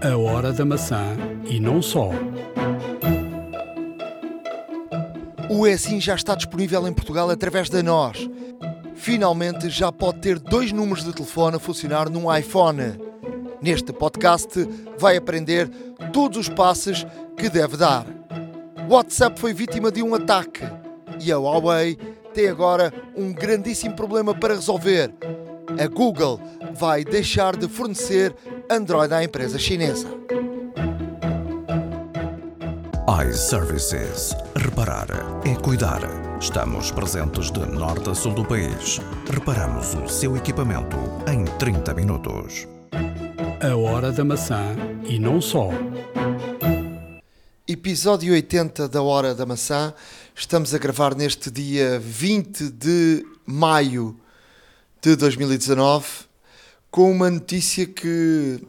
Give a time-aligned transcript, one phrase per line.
[0.00, 2.10] A hora da maçã e não só.
[5.50, 8.30] O eSIM já está disponível em Portugal através da NOS.
[8.94, 12.96] Finalmente já pode ter dois números de telefone a funcionar num iPhone.
[13.60, 15.68] Neste podcast vai aprender
[16.12, 17.04] todos os passos
[17.36, 18.06] que deve dar.
[18.88, 20.62] WhatsApp foi vítima de um ataque
[21.20, 21.96] e a Huawei
[22.32, 25.12] tem agora um grandíssimo problema para resolver.
[25.76, 26.40] A Google
[26.72, 28.32] vai deixar de fornecer
[28.70, 30.06] Android à empresa chinesa.
[33.26, 34.36] iServices.
[34.54, 35.08] Reparar
[35.46, 36.02] é cuidar.
[36.38, 39.00] Estamos presentes de norte a sul do país.
[39.32, 42.68] Reparamos o seu equipamento em 30 minutos.
[43.62, 45.70] A hora da maçã e não só.
[47.66, 49.94] Episódio 80 da Hora da Maçã.
[50.34, 54.14] Estamos a gravar neste dia 20 de maio
[55.00, 56.27] de 2019
[56.90, 58.60] com uma notícia que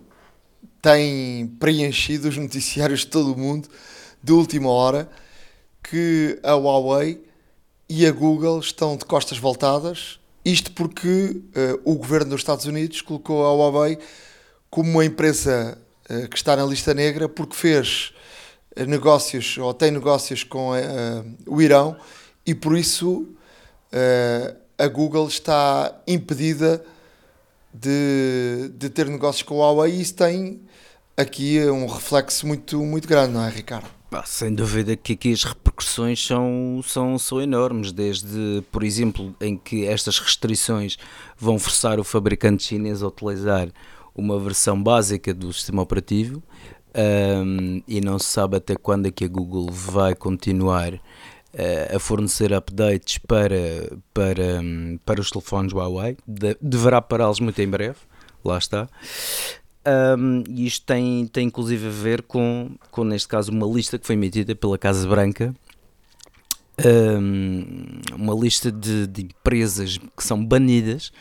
[0.82, 3.70] tem preenchido os noticiários de todo o mundo
[4.22, 5.10] de última hora
[5.84, 7.24] que a Huawei
[7.90, 10.20] e a Google estão de costas voltadas.
[10.44, 13.98] Isto porque uh, o governo dos Estados Unidos colocou a Huawei
[14.70, 15.78] como uma empresa
[16.10, 18.14] uh, que está na lista negra porque fez
[18.88, 21.98] negócios ou tem negócios com uh, o Irão
[22.46, 23.28] e por isso
[24.78, 26.86] a Google está impedida
[27.74, 30.62] de, de ter negócios com a Huawei isso tem
[31.16, 33.88] aqui um reflexo muito, muito grande, não é, Ricardo?
[34.12, 39.56] Ah, sem dúvida que aqui as repercussões são, são, são enormes, desde, por exemplo, em
[39.56, 40.98] que estas restrições
[41.38, 43.70] vão forçar o fabricante chinês a utilizar
[44.16, 46.42] uma versão básica do sistema operativo,
[47.46, 51.00] um, e não se sabe até quando é que a Google vai continuar
[51.96, 56.18] a fornecer updates para, para, um, para os telefones Huawei.
[56.28, 57.98] De, deverá pará-los muito em breve,
[58.44, 58.88] lá está.
[60.18, 64.06] Um, e isto tem, tem inclusive a ver com, com, neste caso, uma lista que
[64.06, 65.54] foi emitida pela Casa Branca.
[68.16, 71.12] uma lista de, de empresas que são banidas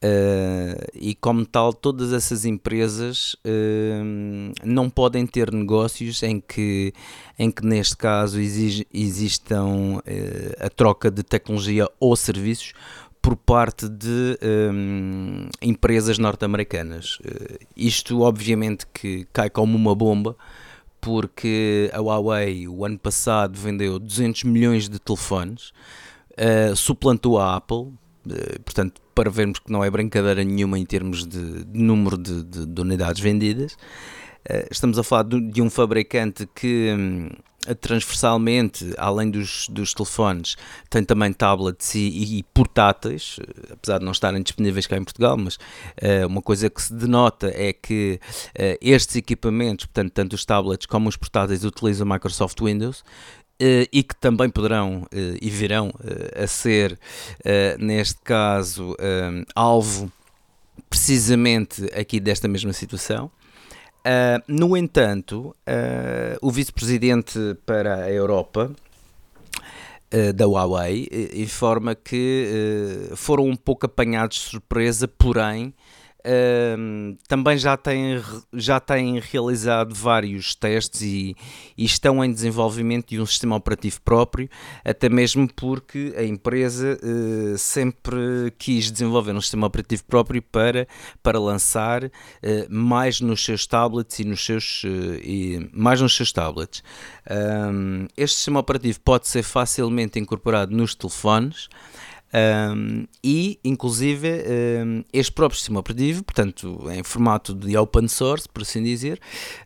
[0.00, 6.92] Uh, e como tal, todas essas empresas uh, não podem ter negócios em que,
[7.36, 12.74] em que neste caso, exige, existam uh, a troca de tecnologia ou serviços
[13.20, 14.38] por parte de
[14.72, 17.18] um, empresas norte-americanas.
[17.76, 20.36] isto, obviamente, que cai como uma bomba,
[21.00, 25.72] porque a Huawei, o ano passado, vendeu 200 milhões de telefones,
[26.76, 27.92] suplantou a Apple
[28.30, 32.44] eh, portanto, para vermos que não é brincadeira nenhuma em termos de, de número de,
[32.44, 33.72] de, de, unidades vendidas.
[34.48, 37.28] Uh, estamos a falar de, um fabricante que um,
[37.74, 40.56] transversalmente, além dos, dos telefones,
[40.88, 45.36] tem também tablets e, e, portáteis, eh, apesar de não estarem disponíveis cá em Portugal,
[45.36, 48.20] mas uh, uma coisa que se denota é que
[48.50, 53.02] uh, estes equipamentos, portanto, tanto os tablets como os portáteis, utilizam Microsoft Windows
[53.60, 56.98] e que também poderão uh, e virão uh, a ser,
[57.78, 58.96] neste caso,
[59.54, 60.10] alvo
[60.88, 63.30] precisamente aqui desta mesma situação.
[64.46, 65.54] no entanto,
[66.40, 68.70] o vice-presidente para a Europa
[70.34, 75.74] da Huawei informa que foram um pouco apanhados de surpresa, porém
[77.26, 78.22] também já têm,
[78.52, 81.36] já têm realizado vários testes e,
[81.76, 84.48] e, estão em desenvolvimento de um sistema operativo próprio,
[84.84, 90.86] até mesmo porque a empresa uh, sempre quis desenvolver um sistema operativo próprio para,
[91.22, 92.10] para lançar uh,
[92.68, 94.88] mais nos seus tablets e nos seus uh,
[95.22, 96.82] e mais nos seus tablets.
[97.30, 101.68] Um, este sistema operativo pode ser facilmente incorporado nos telefones.
[102.30, 104.28] Um, e, inclusive,
[104.84, 109.18] um, este próprio sistema operativo, portanto, em formato de open source, por assim dizer,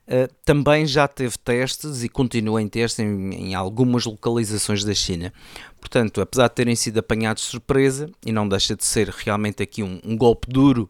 [0.07, 5.33] uh, também já teve testes e continua em testes em, em, algumas localizações da China.
[5.81, 9.83] Portanto, apesar de terem sido apanhados de surpresa, e não deixa de ser realmente aqui
[9.83, 10.89] um, um golpe duro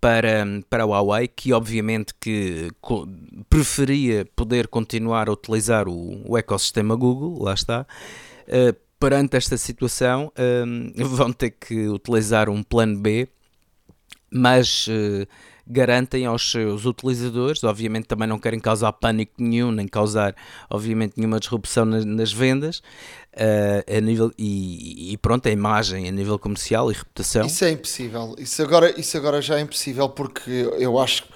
[0.00, 2.70] para, para a Huawei, que obviamente que
[3.50, 7.84] preferia poder continuar a utilizar o, o ecossistema Google, lá está,
[8.46, 10.32] uh, perante esta situação,
[10.66, 13.28] um, vão ter que utilizar um plano B,
[14.30, 15.26] mas uh,
[15.66, 20.34] garantem aos seus utilizadores, obviamente também não querem causar pânico nenhum, nem causar,
[20.70, 22.78] obviamente, nenhuma disrupção nas, nas vendas,
[23.34, 27.46] uh, a nível, e, e, pronto, a imagem a nível comercial e reputação.
[27.46, 31.35] Isso é impossível, isso agora, isso agora já é impossível porque eu acho que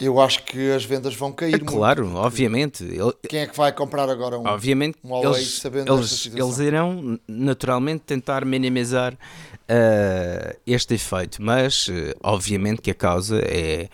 [0.00, 1.54] eu acho que as vendas vão cair.
[1.54, 2.84] É, claro, muito, obviamente.
[3.28, 7.20] Quem é que vai comprar agora um, obviamente, um Huawei eles, sabendo eles, eles irão
[7.28, 13.90] naturalmente tentar minimizar uh, este efeito, mas uh, obviamente que a causa é,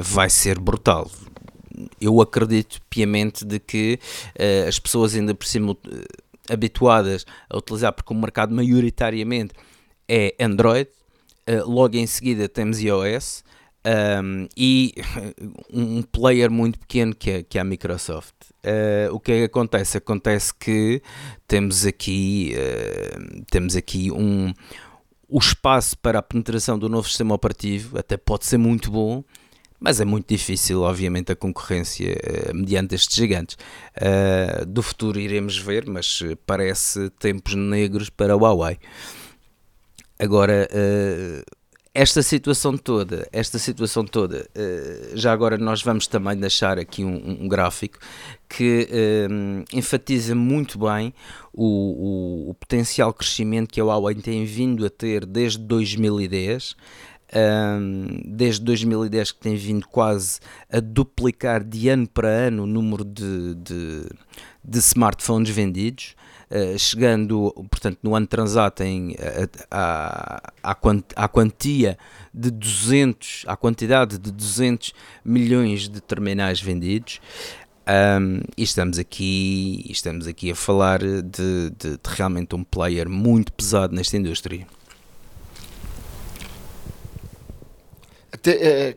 [0.00, 1.08] vai ser brutal.
[2.00, 3.98] Eu acredito piamente de que
[4.68, 5.76] as pessoas ainda por cima
[6.48, 9.54] habituadas a utilizar, porque o mercado maioritariamente
[10.08, 10.88] é Android,
[11.64, 13.43] logo em seguida temos iOS,
[14.22, 14.94] um, e
[15.72, 18.34] um player muito pequeno que é, que é a Microsoft.
[18.64, 19.98] Uh, o que é que acontece?
[19.98, 21.02] Acontece que
[21.46, 24.52] temos aqui, uh, temos aqui um,
[25.28, 29.22] o espaço para a penetração do novo sistema operativo, até pode ser muito bom,
[29.78, 33.58] mas é muito difícil, obviamente, a concorrência uh, mediante estes gigantes.
[34.66, 38.78] do futuro iremos ver, mas parece tempos negros para a Huawei.
[40.18, 40.68] Agora,
[41.94, 47.44] esta situação toda, esta situação toda, uh, já agora nós vamos também deixar aqui um,
[47.44, 47.98] um gráfico
[48.48, 51.14] que uh, enfatiza muito bem
[51.52, 56.74] o, o, o, potencial crescimento que a Huawei tem vindo a ter desde 2010.
[57.36, 60.38] Um, desde 2010 que tem vindo quase
[60.70, 64.06] a duplicar de ano para ano o número de, de,
[64.62, 66.14] de smartphones vendidos.
[66.50, 69.16] Eh, chegando, portanto, no ano transato em,
[69.70, 70.76] à, à,
[71.16, 71.98] à quantia
[72.32, 74.92] de 200, à quantidade de 200
[75.24, 77.20] milhões de terminais vendidos.
[77.86, 83.52] Um, e estamos aqui, estamos aqui a falar de, de, de realmente um player muito
[83.52, 84.66] pesado nesta indústria.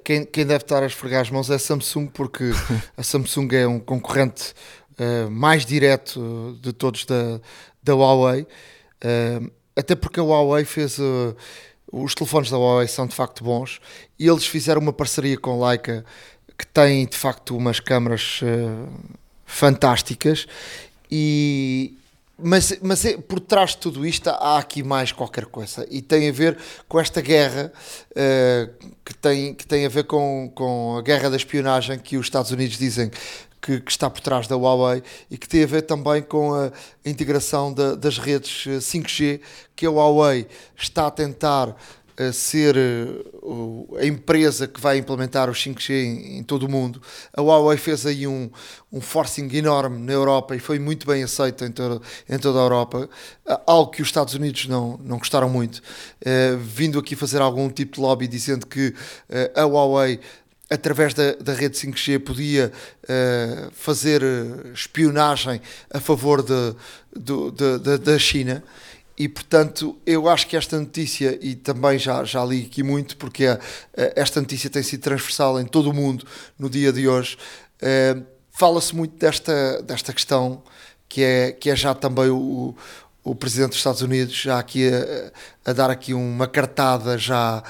[0.03, 2.51] Quem, quem deve estar a esfregar as mãos é a Samsung, porque
[2.97, 4.53] a Samsung é um concorrente
[4.99, 7.39] uh, mais direto de todos da,
[7.81, 10.97] da Huawei, uh, até porque a Huawei fez.
[10.97, 11.35] Uh,
[11.89, 13.79] os telefones da Huawei são de facto bons
[14.19, 16.03] e eles fizeram uma parceria com Leica
[16.57, 18.41] que tem de facto umas câmaras
[19.45, 20.45] fantásticas
[21.09, 21.97] e,
[22.37, 26.29] mas, mas é, por trás de tudo isto há aqui mais qualquer coisa e tem
[26.29, 26.57] a ver
[26.87, 27.71] com esta guerra
[28.11, 32.27] uh, que, tem, que tem a ver com, com a guerra da espionagem que os
[32.27, 33.09] Estados Unidos dizem
[33.67, 36.67] que, que, está por trás da Huawei e que tem a ver também com a,
[36.67, 39.39] a integração da, das redes 5G, eh,
[39.75, 40.47] que a Huawei
[40.77, 46.43] está a tentar uh, ser uh, a empresa que vai implementar o 5G em, em,
[46.43, 47.01] todo o mundo.
[47.35, 48.49] A Huawei fez aí um,
[48.89, 52.61] um forcing enorme na Europa e foi muito bem aceito em, todo, em toda a
[52.61, 53.09] Europa,
[53.65, 57.95] algo que os Estados Unidos não, não gostaram muito, uh, vindo aqui fazer algum tipo
[57.95, 58.95] de lobby dizendo que
[59.53, 60.21] a Huawei
[60.69, 62.71] através da, da rede 5G podia
[63.03, 66.75] uh, fazer eh, espionagem a favor de,
[67.15, 68.63] de, de, da China.
[69.17, 73.47] E portanto eu acho que esta notícia e também já, já li aqui muito porque
[73.47, 73.59] a,
[74.15, 76.25] esta notícia tem sido transversal em todo o mundo
[76.59, 77.37] no dia de hoje
[77.81, 80.61] uh, fala-se muito desta, desta questão
[81.09, 82.75] que é, que é já também o,
[83.23, 87.63] o Presidente dos Estados Unidos já aqui a, a dar aqui uma cartada já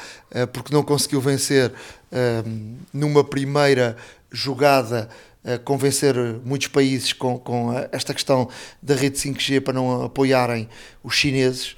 [0.51, 1.71] porque não conseguiu vencer
[2.93, 3.97] numa primeira
[4.31, 5.09] jogada
[5.63, 8.49] convencer muitos países com, com esta questão
[8.81, 10.67] da rede 5G para não apoiarem
[11.03, 11.75] os chineses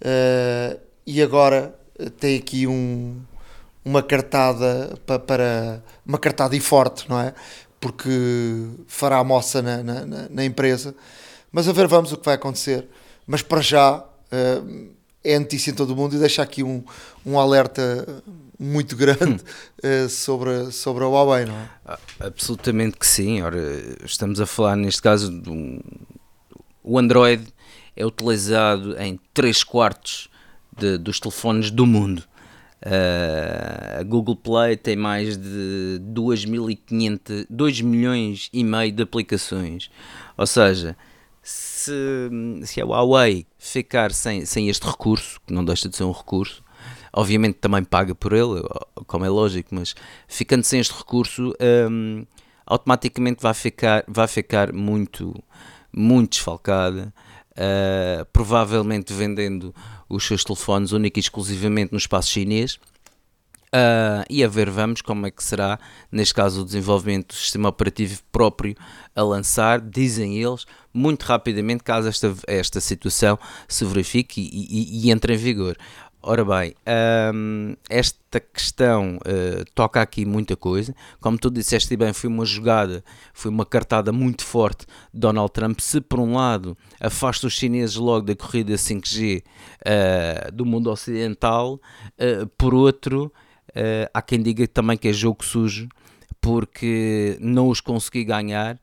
[0.00, 1.74] uh, e agora
[2.18, 3.20] tem aqui um,
[3.84, 7.34] uma cartada para, para, uma cartada e forte, não é?
[7.80, 8.10] Porque
[8.86, 10.94] fará a moça na, na, na, empresa.
[11.50, 12.88] Mas a ver, vamos o que vai acontecer.
[13.26, 14.04] Mas para já
[15.24, 16.82] é notícia em todo o mundo e deixa aqui um,
[17.26, 18.22] um alerta
[18.62, 19.42] muito grande
[19.84, 21.70] uh, sobre, sobre a Huawei, não é?
[21.84, 23.42] Ah, absolutamente que sim.
[23.42, 23.58] Ora,
[24.04, 25.80] estamos a falar neste caso do
[26.82, 27.46] o Android
[27.96, 30.28] é utilizado em 3 quartos
[30.76, 32.24] de, dos telefones do mundo.
[32.84, 39.88] Uh, a Google Play tem mais de 2.500, 2 milhões e meio de aplicações.
[40.36, 40.96] Ou seja,
[41.42, 42.28] se,
[42.64, 46.64] se a Huawei ficar sem, sem este recurso, que não deixa de ser um recurso,
[47.12, 48.62] obviamente também paga por ele,
[49.06, 49.94] como é lógico, mas
[50.26, 51.52] ficando sem este recurso,
[51.90, 52.24] um,
[52.66, 55.34] automaticamente vai ficar, vai ficar muito,
[55.92, 57.12] muito desfalcada.
[57.52, 59.74] Uh, provavelmente vendendo
[60.08, 62.78] os seus telefones única e exclusivamente no espaço chinês.
[63.74, 65.78] Uh, e a ver, vamos como é que será,
[66.10, 68.76] neste caso, o desenvolvimento do sistema operativo próprio
[69.16, 75.10] a lançar, dizem eles, muito rapidamente, caso esta, esta situação se verifique e, e, e
[75.10, 75.78] entre em vigor.
[76.24, 76.72] Ora bem,
[77.34, 80.94] um, esta questão uh, toca aqui muita coisa.
[81.20, 83.02] Como tu disseste bem, foi uma jogada,
[83.34, 85.80] foi uma cartada muito forte de Donald Trump.
[85.80, 89.42] Se por um lado afasta os chineses logo da corrida 5G uh,
[89.84, 93.32] eh, do mundo ocidental, uh, por outro,
[94.14, 95.88] há quem diga também que é jogo sujo,
[96.40, 98.78] porque não os consegui ganhar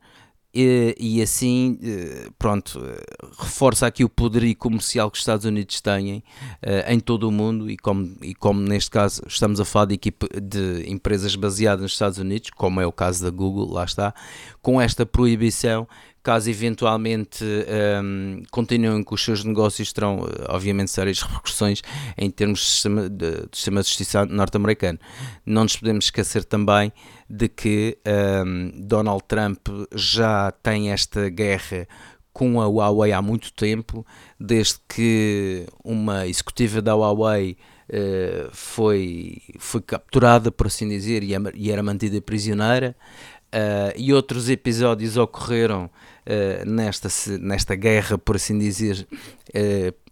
[0.52, 3.00] e, e assim, eh, pronto, eh,
[3.38, 6.22] reforça aqui o poderio comercial que os Estados Unidos têm uh,
[6.88, 10.26] em todo o mundo e como, e como neste caso estamos a falar de, equipe,
[10.40, 14.12] de empresas baseadas nos Estados Unidos, como é o caso da Google, lá está,
[14.60, 15.86] com esta proibição
[16.22, 17.42] caso eventualmente
[18.02, 21.82] um, continuem com os seus negócios, terão obviamente sérias repercussões
[22.16, 24.98] em termos de sistema de, de, sistema de justiça norte-americano.
[25.46, 26.92] Não nos podemos esquecer também
[27.30, 27.96] de que
[28.44, 31.86] um, Donald Trump já tem esta guerra
[32.32, 34.04] com a Huawei há muito tempo,
[34.38, 37.56] desde que uma executiva da Huawei
[37.88, 42.96] uh, foi, foi capturada, por assim dizer, e, e era mantida prisioneira.
[43.52, 47.08] Uh, e outros episódios ocorreram uh, nesta,
[47.38, 49.06] nesta guerra, por assim dizer,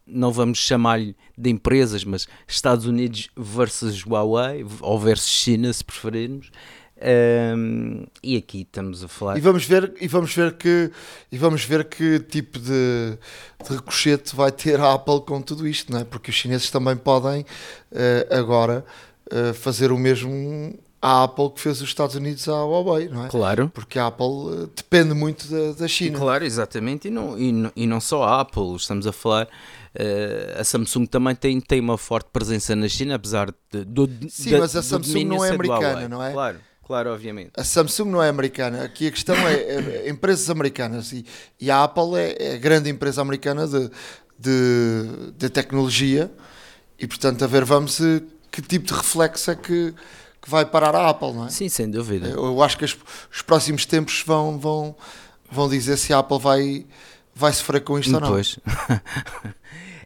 [0.07, 6.51] não vamos chamar-lhe de empresas, mas Estados Unidos versus Huawei, ou versus China, se preferirmos.
[7.01, 9.39] Um, e aqui estamos a falar.
[9.39, 10.91] E vamos ver, e vamos ver que
[11.31, 13.17] e vamos ver que tipo de,
[13.65, 16.05] de ricochete vai ter a Apple com tudo isto, não é?
[16.05, 18.85] Porque os chineses também podem uh, agora
[19.33, 23.29] uh, fazer o mesmo à Apple que fez os Estados Unidos à Huawei, não é?
[23.29, 23.71] Claro.
[23.73, 26.19] Porque a Apple uh, depende muito da, da China.
[26.19, 30.61] Claro, exatamente, e não, e, não, e não só a Apple, estamos a falar, uh,
[30.61, 34.75] a Samsung também tem, tem uma forte presença na China, apesar de, do, Sim, mas
[34.75, 36.33] a Samsung não é americana, não é?
[36.33, 36.59] Claro.
[36.89, 37.51] Claro, obviamente.
[37.55, 38.83] A Samsung não é americana.
[38.83, 41.23] Aqui a questão é, é, é empresas americanas e,
[41.61, 43.91] e, a Apple é, é, a grande empresa americana de,
[44.39, 46.33] de, de, tecnologia
[46.99, 49.95] e, portanto, a ver, vamos eh, que tipo de reflexo é que,
[50.41, 51.51] que vai parar a Apple, não é?
[51.51, 52.29] Sim, sem dúvida.
[52.29, 52.97] Eu acho que os,
[53.31, 54.97] os próximos tempos vão, vão,
[55.51, 56.87] vão dizer se a Apple vai,
[57.35, 58.57] vai sofrer com isto Depois.
[58.67, 59.01] ou não.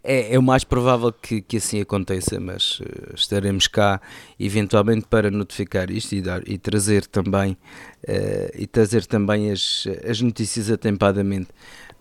[0.05, 4.01] é, é, o mais provável que, que assim aconteça, mas uh, estaremos cá
[4.39, 10.21] eventualmente para notificar isto e, dar, e trazer também, uh, e trazer também as, as
[10.21, 11.51] notícias atempadamente,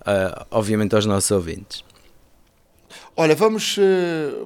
[0.02, 1.84] uh, obviamente aos nossos ouvintes.
[3.16, 3.78] Olha, vamos,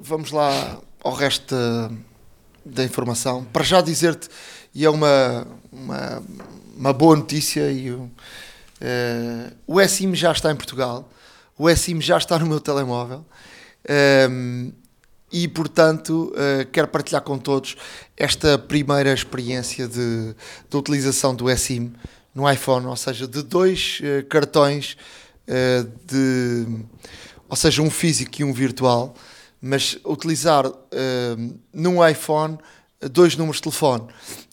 [0.01, 1.91] vamos lá ao resto da,
[2.65, 3.45] da informação.
[3.45, 4.27] Para já dizer-te,
[4.73, 6.23] e é uma, uma,
[6.75, 7.91] uma boa notícia, e,
[9.65, 11.09] o SIM já está em Portugal
[11.57, 13.25] o SIM já está no meu telemóvel.
[14.29, 14.71] Um,
[15.31, 17.75] e portanto uh, quero partilhar com todos
[18.15, 20.33] esta primeira experiência de,
[20.69, 21.93] de utilização do eSIM
[22.33, 24.95] no iPhone, ou seja, de dois uh, cartões,
[25.47, 26.65] uh, de,
[27.49, 29.13] ou seja, um físico e um virtual,
[29.61, 30.65] mas utilizar
[31.73, 32.59] num iPhone
[32.99, 34.07] dois números de telefone.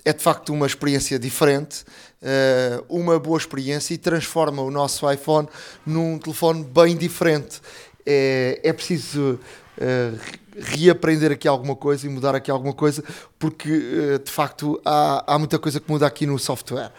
[0.04, 1.84] É de facto uma experiência diferente,
[2.88, 5.48] uma boa experiência e transforma o nosso iPhone
[5.84, 7.60] num telefone bem diferente
[8.06, 9.38] é, é preciso
[9.78, 10.18] uh,
[10.56, 13.02] reaprender aqui alguma coisa e mudar aqui alguma coisa,
[13.38, 16.92] porque uh, de facto há, há muita coisa que muda aqui no software.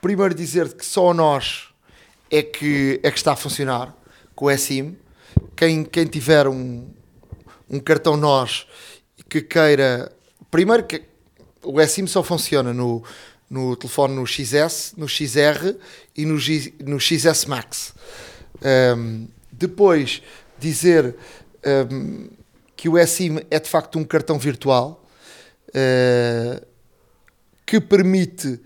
[0.00, 1.68] Primeiro dizer que só nós
[2.30, 3.94] é que, é que está a funcionar
[4.34, 4.96] com o eSIM.
[5.56, 6.88] Quem, quem tiver um,
[7.68, 8.66] um cartão nós
[9.28, 10.12] que queira.
[10.50, 11.02] Primeiro que
[11.62, 13.02] o eSIM só funciona no,
[13.48, 15.74] no telefone no XS, no XR
[16.16, 17.94] e no, G, no XS Max.
[18.96, 20.22] Um, depois
[20.58, 21.14] dizer
[21.92, 22.28] um,
[22.76, 25.04] que o eSIM é de facto um cartão virtual
[25.70, 26.66] uh,
[27.66, 28.60] que permite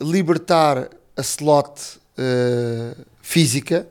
[0.00, 3.88] libertar a slot uh, física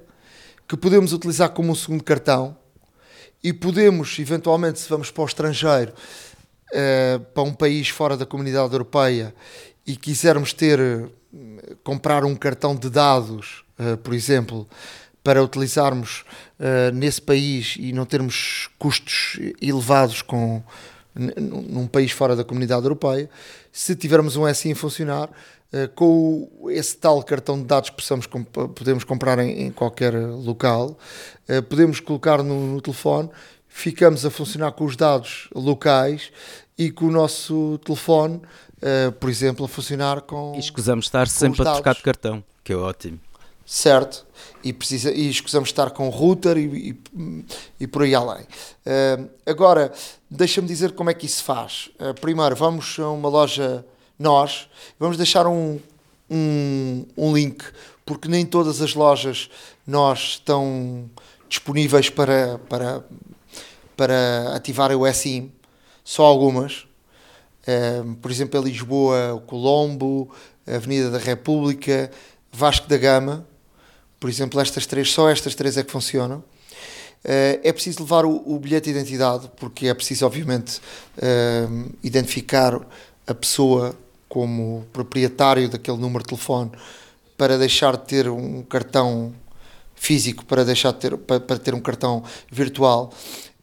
[0.68, 2.58] que podemos utilizar como um segundo cartão
[3.44, 5.94] e podemos, eventualmente, se vamos para o estrangeiro,
[6.72, 9.34] uh, para um país fora da comunidade europeia
[9.86, 10.80] e quisermos ter,
[11.84, 14.68] comprar um cartão de dados, uh, por exemplo,
[15.24, 16.24] para utilizarmos
[16.60, 20.62] uh, nesse país e não termos custos elevados com
[21.16, 23.30] num país fora da comunidade europeia,
[23.72, 28.28] se tivermos um SI a funcionar, uh, com esse tal cartão de dados que possamos,
[28.28, 30.98] podemos comprar em, em qualquer local,
[31.70, 33.30] podemos colocar no, no, telefone,
[33.68, 36.32] ficamos a funcionar com os dados locais
[36.78, 38.42] e com o nosso telefone,
[39.20, 40.54] por exemplo, a funcionar com.
[40.56, 43.20] E escusamos estar sempre a trocar de cartão, que é ótimo
[43.66, 44.26] certo?
[44.64, 47.46] E, precisa, e escusamos estar com router e, e,
[47.80, 48.44] e por aí além.
[48.44, 49.92] Uh, agora,
[50.30, 51.90] deixa-me dizer como é que isso se faz.
[52.00, 53.86] Uh, primeiro, vamos a uma loja
[54.18, 55.80] nós, vamos deixar um,
[56.30, 57.64] um, um link,
[58.06, 59.50] porque nem todas as lojas
[59.86, 61.10] nós estão
[61.50, 63.04] disponíveis para, para,
[63.98, 65.52] para ativar o SIM,
[66.04, 66.86] só algumas.
[68.22, 70.30] Por exemplo, em Lisboa, o Colombo,
[70.68, 72.12] a Avenida da República,
[72.52, 73.46] Vasco da Gama,
[74.20, 76.40] por exemplo, estas três, só estas três é que funcionam.
[77.24, 80.80] Uh, é preciso levar o, bilhete de identidade, porque é preciso, obviamente,
[82.04, 82.80] identificar
[83.28, 83.96] a pessoa
[84.30, 86.72] como proprietário daquele número de telefone
[87.38, 89.34] para deixar de ter um cartão
[89.96, 93.12] físico, para deixar de ter, para ter um cartão virtual.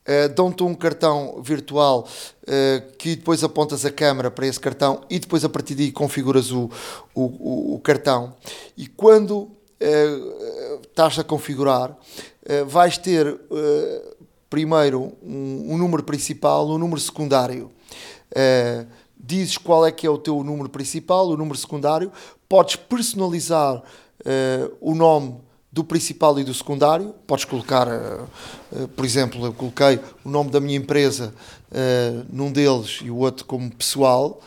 [0.03, 2.09] Uh, dão-te um cartão virtual
[2.43, 6.51] uh, que depois apontas a câmera para esse cartão e depois a partir daí configuras
[6.51, 6.69] o,
[7.15, 8.35] o, o, o cartão.
[8.77, 11.97] E quando uh, estás a configurar,
[12.67, 13.41] vais ter
[14.51, 17.71] primeiro um, um, número principal, um número secundário.
[19.17, 22.11] dizes qual é que é o teu número principal, o número secundário,
[22.49, 23.81] podes personalizar
[24.81, 25.41] o nome
[25.73, 27.15] do principal e do secundário.
[27.27, 28.29] Podes colocar, uh,
[28.73, 31.33] uh, por exemplo, eu coloquei o nome da minha empresa
[31.71, 34.41] uh, num deles e o outro como pessoal.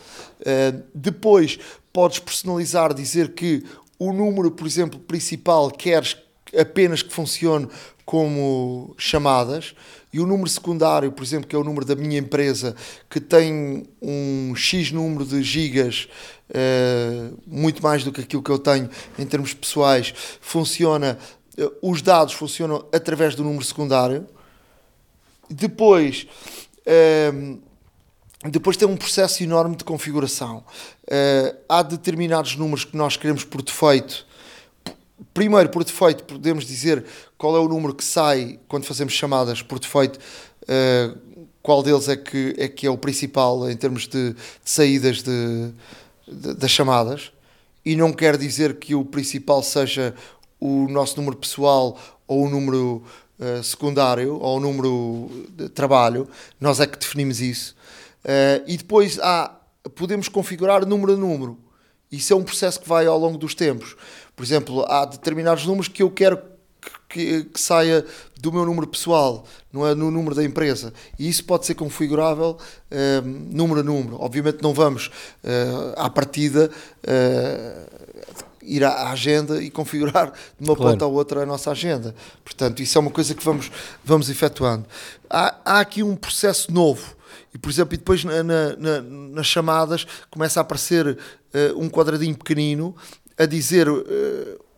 [0.94, 1.58] depois
[1.92, 3.64] podes personalizar, dizer que
[3.98, 6.16] o número, por exemplo, principal queres
[6.58, 7.68] apenas que funcione
[8.04, 9.74] como chamadas
[10.16, 12.74] e o número secundário, por exemplo, que é o número da minha empresa,
[13.10, 16.08] que tem um X número de gigas
[16.48, 21.18] uh, muito mais do que aquilo que eu tenho em termos pessoais, funciona,
[21.58, 24.26] uh, os dados funcionam através do número secundário.
[25.50, 26.26] Depois,
[26.86, 27.60] uh,
[28.48, 30.64] depois tem um processo enorme de configuração.
[31.68, 34.26] há determinados números que nós queremos por defeito.
[35.32, 37.04] Primeiro, por defeito, podemos dizer
[37.38, 40.18] qual é o número que sai quando fazemos chamadas por defeito
[41.66, 45.72] qual deles é que, é que é o principal em termos de, de saídas de,
[46.28, 47.32] das chamadas
[47.84, 50.14] e não quer dizer que o principal seja
[50.60, 53.02] o nosso número pessoal ou o número
[53.40, 56.28] uh, secundário ou o número de trabalho,
[56.60, 57.74] nós é que definimos isso.
[58.24, 59.52] Uh, e depois há,
[59.96, 61.58] podemos configurar número a número.
[62.12, 63.96] Isso é um processo que vai ao longo dos tempos.
[64.36, 66.38] Por exemplo, há determinados números que eu quero
[67.08, 68.04] que, que, saia
[68.38, 70.92] do meu número pessoal, não é no número da empresa.
[71.18, 74.20] E isso pode ser configurável uh, número a número.
[74.20, 75.06] Obviamente não vamos
[75.42, 76.70] uh, à partida
[77.02, 78.06] uh,
[78.62, 80.92] ir à agenda e configurar de uma claro.
[80.92, 82.14] ponta à outra a nossa agenda.
[82.44, 83.70] Portanto, isso é uma coisa que vamos,
[84.04, 84.84] vamos efetuando.
[85.30, 87.16] Há, há aqui um processo novo.
[87.54, 91.18] E, por exemplo, e depois na, na, nas chamadas começa a aparecer
[91.74, 92.94] um quadradinho pequenino
[93.38, 93.88] a dizer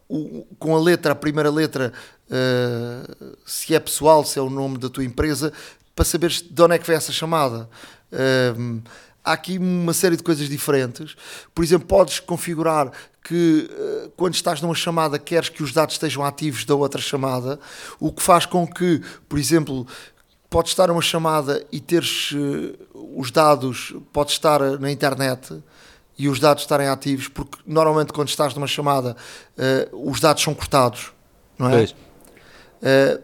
[0.09, 1.93] o, com a letra, a primeira letra,
[2.31, 5.53] uh, se é pessoal, se é o nome da tua empresa,
[5.95, 7.69] para saberes de onde é que vem essa chamada.
[8.11, 8.83] Uh,
[9.23, 11.15] há aqui uma série de coisas diferentes.
[11.55, 12.91] Por exemplo, podes configurar
[13.23, 17.61] que uh, quando estás numa chamada queres que os dados estejam ativos da outra chamada,
[18.01, 19.87] o que faz com que, por exemplo,
[20.49, 22.33] podes estar numa chamada e teres
[22.95, 25.63] os dados, podes estar na internet
[26.19, 29.17] e os dados estarem ativos, porque normalmente quando estás numa chamada
[29.57, 31.13] uh, os dados são cortados,
[31.57, 31.85] não é?
[31.85, 33.23] Uh,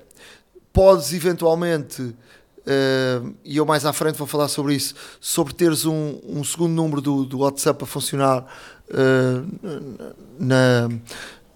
[0.72, 6.20] podes eventualmente, uh, e eu mais à frente vou falar sobre isso, sobre teres um,
[6.24, 8.46] um segundo número do, do WhatsApp a funcionar
[10.38, 10.88] na,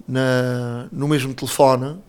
[0.09, 2.01] na, no mesmo telefone.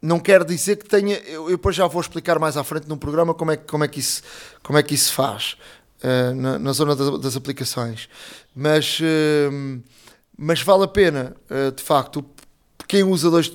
[0.00, 1.16] não quer dizer que tenha.
[1.16, 3.88] Eu, eu depois já vou explicar mais à frente no programa como é, como é,
[3.88, 4.22] que, isso,
[4.62, 5.56] como é que isso faz.
[6.04, 8.10] Eh, na, na, zona das, das aplicações.
[8.54, 9.82] Mas, uh,
[10.36, 12.22] mas vale a pena, uh, de facto,
[12.86, 13.50] quem usa dois,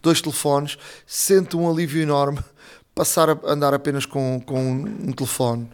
[0.00, 2.38] dois telefones sente um alívio enorme
[2.94, 5.68] passar a andar apenas com, com um telefone.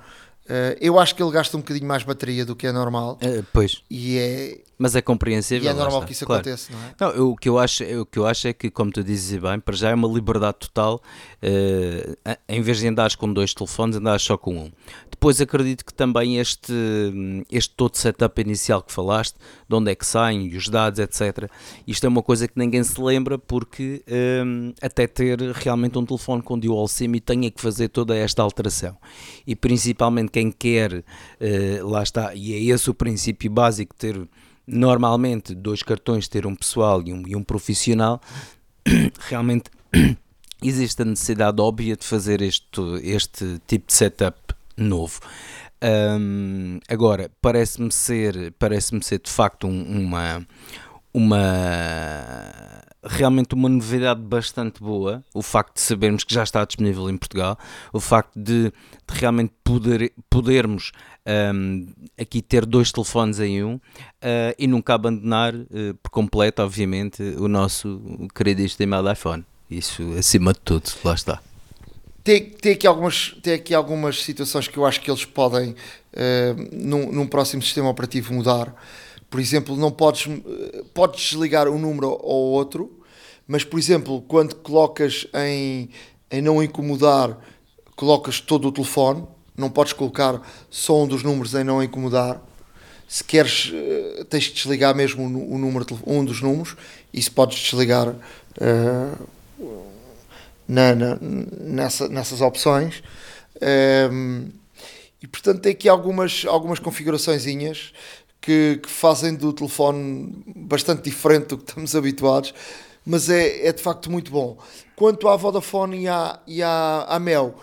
[0.80, 3.16] eu acho que ele gasta um bocadinho mais bateria do que é normal.
[3.52, 3.80] pois.
[3.88, 5.64] E é, mas é compreensível.
[5.64, 6.42] E é normal que isso claro.
[6.42, 6.94] aconteça, não é?
[7.00, 9.40] Não, eu, o, que eu acho, o que eu acho é que, como tu dizes
[9.40, 11.00] bem, para já é uma liberdade total,
[11.42, 14.70] uh, em vez de andares com dois telefones, andares só com um.
[15.10, 16.74] Depois acredito que também este,
[17.50, 21.50] este todo setup inicial que falaste, de onde é que saem, os dados, etc.
[21.86, 24.04] Isto é uma coisa que ninguém se lembra porque
[24.44, 28.14] um, eh, até ter realmente um telefone com dual SIM e tenha que fazer toda
[28.14, 28.98] esta alteração.
[29.46, 34.28] E principalmente quem quer, uh, lá está, e é esse o princípio básico, ter
[34.66, 38.20] normalmente dois cartões, ter um pessoal e um, e um profissional,
[39.28, 39.70] realmente
[40.62, 44.38] existe a necessidade óbvia de fazer este, este tipo de setup
[44.76, 45.20] novo.
[45.82, 50.46] Um, agora, parece-me ser, parece-me ser de facto um, uma,
[51.12, 51.38] uma
[53.04, 57.58] realmente uma novidade bastante boa, o facto de sabermos que já está disponível em Portugal,
[57.92, 60.92] o facto de, de realmente poder, podermos
[61.26, 61.86] um,
[62.18, 63.80] aqui ter dois telefones em um uh,
[64.58, 69.44] e nunca abandonar uh, por completo, obviamente, o nosso querido estimado iPhone.
[69.70, 71.40] Isso acima de tudo, lá está.
[72.22, 75.76] Tem, tem, aqui algumas, tem aqui algumas situações que eu acho que eles podem, uh,
[76.72, 78.74] num, num próximo sistema operativo, mudar.
[79.28, 80.28] Por exemplo, não podes,
[80.92, 83.00] podes desligar um número ou outro,
[83.48, 85.90] mas, por exemplo, quando colocas em,
[86.30, 87.36] em não incomodar,
[87.96, 89.26] colocas todo o telefone,
[89.56, 90.40] não podes colocar
[90.70, 92.40] só um dos números em não incomodar.
[93.06, 96.76] Se queres uh, tens que desligar mesmo o, número, um dos números,
[97.12, 99.28] e se podes desligar uh,
[100.66, 103.02] na, na, nessa, nessas opções.
[104.10, 104.48] Um,
[105.22, 107.92] e portanto tem aqui algumas, algumas configuraçõezinhas
[108.40, 112.52] que, que, fazem do telefone bastante diferente do que estamos habituados,
[113.06, 114.58] mas é, é de facto muito bom.
[114.96, 117.54] Quanto à Vodafone e à, e à, à Mel,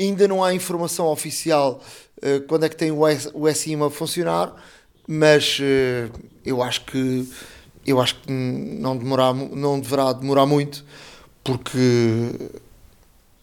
[0.00, 1.80] ainda não há informação oficial
[2.18, 4.54] uh, quando é que tem o, S, o SIM a funcionar,
[5.06, 6.10] mas uh,
[6.44, 7.28] eu acho que
[7.86, 10.84] eu acho que não, demorar, não deverá demorar muito
[11.42, 12.50] porque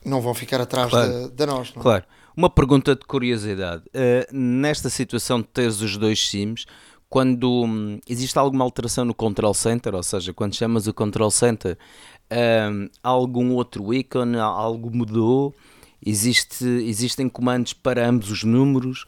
[0.06, 1.30] não vão ficar atrás claro.
[1.30, 1.74] da, da nós.
[1.74, 1.82] Não?
[1.82, 1.84] É?
[1.84, 2.04] Claro.
[2.36, 3.84] Uma pergunta de curiosidade.
[3.88, 6.65] Uh, nesta situação de teres os dois SIMs,
[7.10, 11.78] quando hum, existe alguma alteração no control center, ou seja, quando chamas o control center,
[12.72, 15.54] um, algum outro ícone, algo mudou?
[16.06, 19.06] Existe, existem comandos para ambos os números?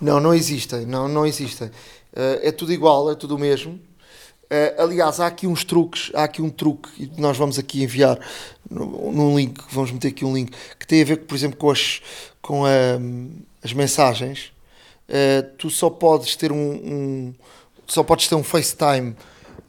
[0.00, 1.68] Não, não existem, não, não existem.
[1.68, 3.80] Uh, é tudo igual, é tudo o mesmo.
[4.44, 8.18] Uh, aliás, há aqui uns truques, há aqui um truque e nós vamos aqui enviar
[8.70, 12.00] num link, vamos meter aqui um link que tem a ver, por exemplo, com as,
[12.40, 12.68] com a,
[13.62, 14.52] as mensagens.
[15.08, 17.34] Uh, tu só podes ter um, um,
[17.86, 19.10] só podes ter um FaceTime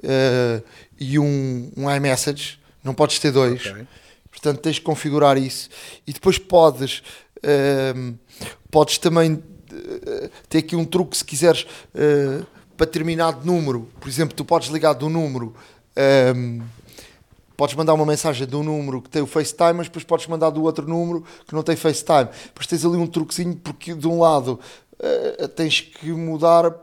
[0.04, 0.64] uh,
[1.00, 3.66] e um, um iMessage, não podes ter dois.
[3.66, 3.88] Okay.
[4.48, 5.70] Portanto, tens de configurar isso
[6.06, 7.04] e depois podes,
[8.72, 12.46] podes também eh, ter aqui um truque se quiseres uh,
[12.78, 13.90] para determinado número.
[14.00, 15.54] Por exemplo, tu podes ligar do número.
[15.98, 16.62] Um, ehm,
[17.58, 20.52] podes mandar uma mensagem de um número que tem o FaceTime, mas depois podes mandar
[20.52, 22.30] do outro número que não tem FaceTime.
[22.46, 24.60] Depois tens ali um truquezinho, porque de um lado
[24.94, 26.74] uh, tens que mudar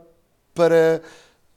[0.53, 1.01] para,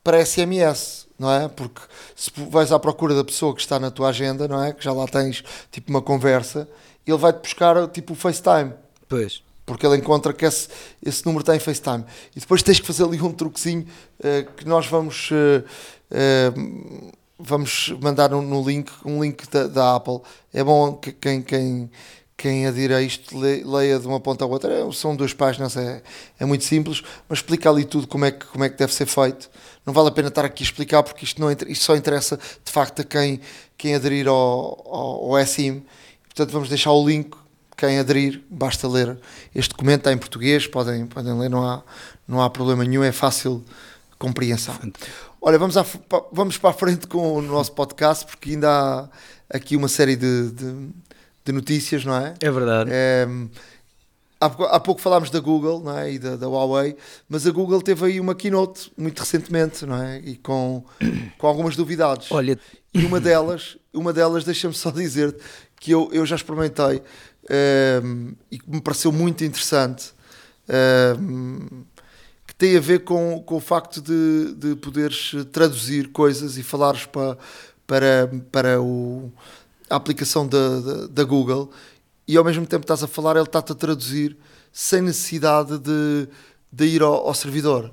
[0.03, 1.49] para SMS, não é?
[1.49, 1.81] Porque
[2.15, 4.73] se vais à procura da pessoa que está na tua agenda, não é?
[4.73, 6.69] Que já lá tens tipo uma conversa,
[7.07, 8.73] ele vai-te buscar tipo o FaceTime.
[9.09, 10.67] Pois porque ele encontra que esse,
[11.05, 12.03] esse número está em FaceTime.
[12.35, 13.87] E depois tens que fazer ali um truquezinho
[14.19, 15.63] uh, que nós vamos, uh,
[16.11, 20.21] uh, vamos mandar no, no, link, um link da, da, Apple.
[20.55, 21.91] É bom que quem, quem,
[22.39, 24.73] quem adira a isto leia de uma ponta à outra.
[24.73, 26.01] É, são duas páginas, é,
[26.39, 29.07] é muito simples, mas explica ali tudo como é, que, como é que deve ser
[29.07, 29.51] feito.
[29.85, 32.71] Não vale a pena estar aqui a explicar porque isto, não, isto só interessa de
[32.71, 33.41] facto a quem,
[33.77, 34.35] quem aderir ao,
[34.87, 35.85] ao, ao SIM.
[36.29, 37.37] Portanto, vamos deixar o link
[37.77, 39.19] quem aderir, basta ler
[39.55, 41.83] este documento, está em português, podem, podem ler, não há,
[42.27, 43.65] não há problema nenhum, é fácil
[44.19, 44.77] compreensão.
[45.41, 45.87] Olha, vamos, à,
[46.33, 49.09] vamos para a frente com o nosso podcast, porque ainda há
[49.49, 50.89] aqui uma série de, de,
[51.49, 52.35] de notícias, não é?
[52.41, 52.91] É verdade.
[52.93, 53.27] É,
[54.39, 56.13] há, pouco falámos da Google não é?
[56.13, 56.95] e da, da, Huawei,
[57.27, 60.19] mas a Google teve aí uma keynote muito recentemente, não é?
[60.19, 60.85] E com,
[61.39, 62.31] com algumas novidades.
[62.31, 62.59] Olha,
[62.93, 65.35] e uma delas, uma delas deixa-me só dizer
[65.81, 67.03] que eu, eu já experimentei
[68.05, 70.13] um, e que me pareceu muito interessante,
[71.19, 71.85] um,
[72.47, 77.07] que tem a ver com, com o facto de, de poderes traduzir coisas e falares
[77.07, 77.39] para,
[77.87, 79.33] para, para o,
[79.89, 81.71] a aplicação da, da, da Google
[82.27, 84.37] e ao mesmo tempo estás a falar, ele está-te a traduzir
[84.73, 86.29] sem necessidade de,
[86.71, 87.93] de ir ao, ao servidor.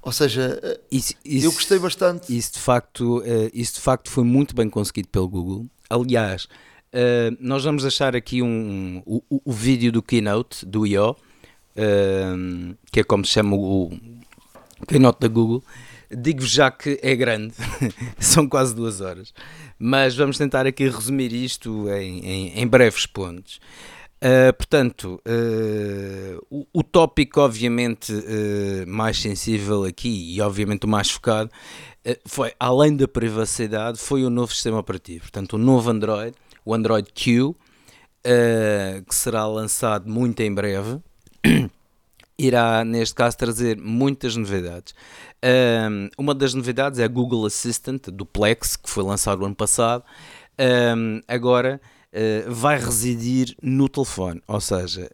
[0.00, 0.58] Ou seja,
[0.90, 2.34] isso, isso, eu gostei bastante.
[2.34, 5.66] Isso de, facto, eh, isso de facto foi muito bem conseguido pelo Google.
[5.90, 6.48] Aliás,
[6.88, 11.14] Uh, nós vamos deixar aqui um, o, vídeo do Keynote do I.O.,
[12.90, 13.92] que é como se chama o,
[14.80, 15.62] o Keynote da Google.
[16.10, 17.54] Digo-vos já que é grande,
[18.18, 19.32] são quase duas horas,
[19.78, 23.60] mas vamos tentar aqui resumir isto em, em, em breves pontos.
[24.18, 31.08] Uh, portanto, uh, o, o, tópico, obviamente, uh, mais sensível aqui e, obviamente, o mais
[31.08, 31.50] focado
[32.26, 35.22] foi, além da privacidade, foi o novo sistema operativo.
[35.22, 37.54] Portanto, o novo Android, o Android Q,
[39.06, 41.00] que será lançado muito em breve.
[42.38, 44.94] Irá, neste caso, trazer muitas novidades.
[45.44, 50.02] Uh, uma das novidades é a Google Assistant do Plex, que foi lançado ano passado.
[50.58, 51.80] Uh, agora
[52.12, 55.10] uh, vai residir no telefone, ou seja,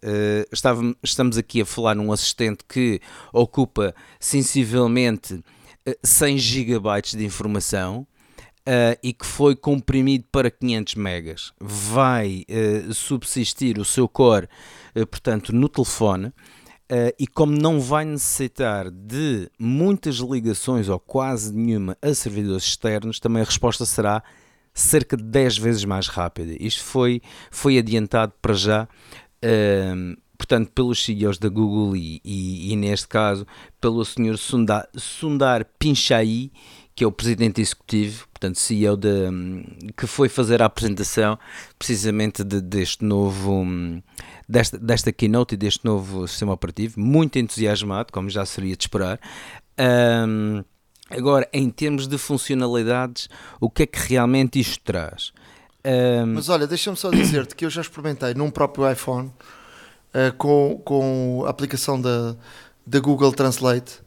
[0.50, 3.00] estava, estamos aqui a falar num assistente que
[3.32, 5.42] ocupa sensivelmente
[6.02, 8.06] 100 GB de informação
[8.66, 11.52] uh, e que foi comprimido para 500 megas.
[11.60, 14.48] Vai uh, subsistir o seu core,
[14.96, 16.32] uh, portanto, no telefone.
[17.18, 23.42] E como não vai necessitar de muitas ligações ou quase nenhuma a servidores externos, também
[23.42, 24.22] a resposta será
[24.72, 26.54] cerca de 10 vezes mais rápida.
[26.60, 28.88] Isto foi, foi adiantado para já
[30.36, 33.46] portanto, pelos CEOs da Google e, e, e, neste caso
[33.80, 34.36] pelo Sr.
[34.36, 36.50] Sundar, Sundar Pichai,
[36.94, 39.10] que é o presidente executivo, portanto CEO de,
[39.96, 41.38] que foi fazer a apresentação
[41.78, 43.66] precisamente de, deste novo
[44.48, 49.18] desta, desta keynote e deste novo sistema operativo, muito entusiasmado, como já seria de esperar.
[49.78, 50.62] Um,
[51.10, 53.28] agora, em termos de funcionalidades,
[53.60, 55.32] o que é que realmente isto traz?
[55.84, 56.34] Um...
[56.34, 61.42] Mas olha, deixa-me só dizer-te que eu já experimentei num próprio iPhone uh, com, com
[61.44, 62.36] a aplicação da,
[62.86, 64.03] da Google Translate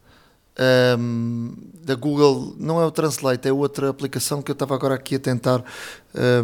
[1.00, 5.16] um, da Google, não é o Translate, é outra aplicação que eu estava agora aqui
[5.16, 5.64] a tentar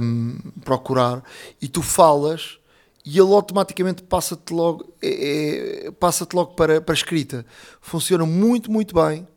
[0.01, 1.23] um, procurar,
[1.61, 2.59] e tu falas
[3.05, 7.45] e ele automaticamente passa-te logo, é, é, passa logo para, para escrita.
[7.81, 9.27] Funciona muito, muito bem.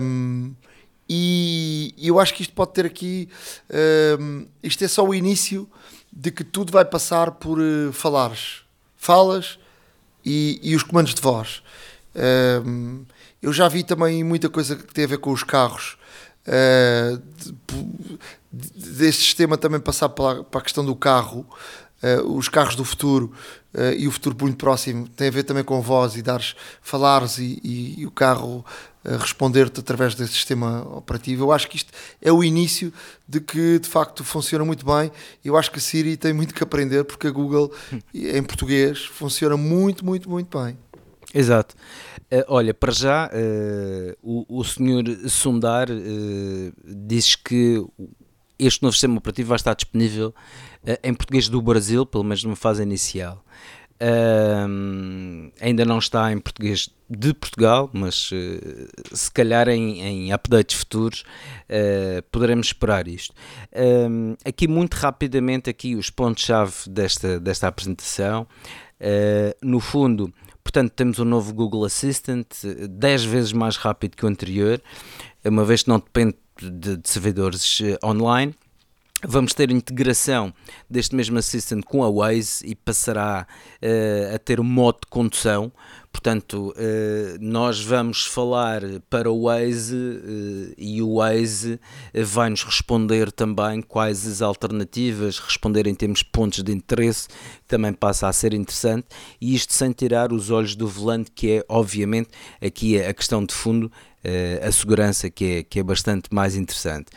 [0.00, 0.54] Um,
[1.08, 3.28] e eu acho que isto pode ter aqui.
[4.18, 5.68] Um, isto é só o início
[6.10, 8.62] de que tudo vai passar por uh, falares.
[8.96, 9.58] Falas
[10.24, 11.62] e, e os comandos de voz.
[12.64, 13.04] Um,
[13.44, 15.98] eu já vi também muita coisa que tem a ver com os carros.
[16.46, 17.52] Uh, de,
[18.50, 21.46] de, deste sistema também passar para, para a questão do carro,
[22.02, 23.32] uh, os carros do futuro
[23.74, 27.36] uh, e o futuro muito próximo tem a ver também com voz e dares, falares
[27.36, 28.64] e, e, e o carro
[29.20, 31.44] responder-te através desse sistema operativo.
[31.44, 32.90] Eu acho que isto é o início
[33.28, 35.12] de que de facto funciona muito bem.
[35.44, 37.70] Eu acho que a Siri tem muito que aprender porque a Google
[38.14, 40.78] em português funciona muito, muito, muito bem.
[41.34, 41.74] Exato.
[42.32, 47.84] Uh, olha, para já, uh, o, o senhor Sundar uh, diz que
[48.56, 50.32] este novo sistema operativo vai estar disponível
[51.02, 53.44] em português do Brasil, pelo menos numa fase inicial.
[55.60, 58.30] Ainda não está em português de Portugal, mas
[59.12, 61.24] se calhar em, em updates futuros
[62.30, 63.34] poderemos esperar isto.
[64.44, 68.46] aqui muito rapidamente aqui os pontos-chave desta, desta apresentação.
[69.62, 70.32] no fundo,
[70.64, 72.46] Portanto, temos um novo Google Assistant,
[72.88, 74.82] 10 vezes mais rápido que o anterior,
[75.44, 78.54] uma vez que não depende de, de servidores online.
[79.26, 80.52] Vamos ter integração
[80.88, 83.46] deste mesmo Assistant com a Waze e passará
[83.82, 85.72] uh, a ter um modo de condução.
[86.14, 91.80] Portanto, uh, nós vamos falar para o Waze uh, e o Waze
[92.14, 97.26] vai-nos responder também quais as alternativas, responder em termos de pontos de interesse,
[97.66, 99.08] também passa a ser interessante.
[99.40, 102.30] E isto sem tirar os olhos do volante, que é, obviamente,
[102.64, 103.90] aqui a questão de fundo
[104.66, 107.08] a segurança que é, que é bastante mais interessante.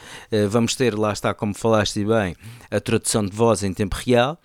[0.49, 2.36] Vamos ter, lá está, como falaste bem,
[2.69, 4.38] a tradução de voz em tempo real.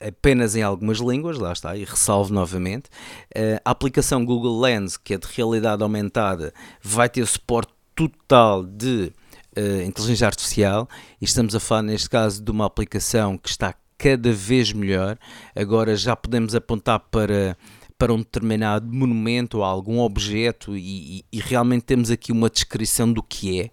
[0.00, 2.88] Apenas em algumas línguas, lá está, e ressalvo novamente.
[3.36, 6.52] Uh, a aplicação Google Lens, que é de realidade aumentada,
[6.82, 9.12] vai ter suporte total de
[9.56, 10.88] uh, inteligência artificial,
[11.20, 15.18] e estamos a falar, neste caso, de uma aplicação que está cada vez melhor.
[15.54, 17.56] Agora já podemos apontar para
[17.98, 23.22] para um determinado monumento ou algum objeto e, e, realmente temos aqui uma descrição do
[23.22, 23.70] que é.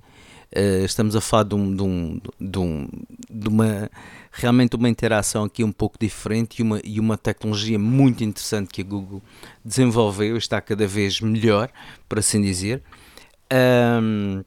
[0.52, 2.90] Uh, estamos a falar de, um, de, um, de, um,
[3.30, 3.90] de, uma
[4.38, 8.82] realmente uma interação aqui um pouco diferente e uma, e uma tecnologia muito interessante que
[8.82, 9.22] a Google
[9.66, 11.70] desenvolveu está cada vez melhor,
[12.08, 12.84] por assim dizer.
[13.52, 14.44] Um,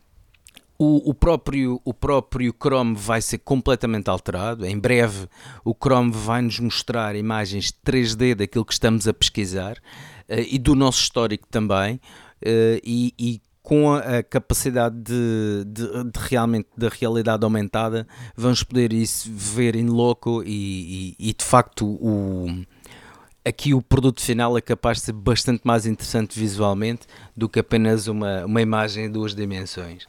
[0.79, 4.65] o, o, próprio, o próprio Chrome vai ser completamente alterado.
[4.65, 5.27] Em breve,
[5.65, 10.75] o Chrome vai nos mostrar imagens 3D daquilo que estamos a pesquisar uh, e do
[10.77, 11.97] nosso histórico também.
[12.43, 18.05] Uh, e, e, com a, capacidade de, de, de, realmente da realidade aumentada,
[18.35, 22.65] vamos poder isso ver em loco e, e, e de facto o
[23.45, 27.07] aqui o produto final é capaz de ser bastante mais interessante visualmente
[27.37, 30.05] do que apenas uma, uma imagem em duas dimensões.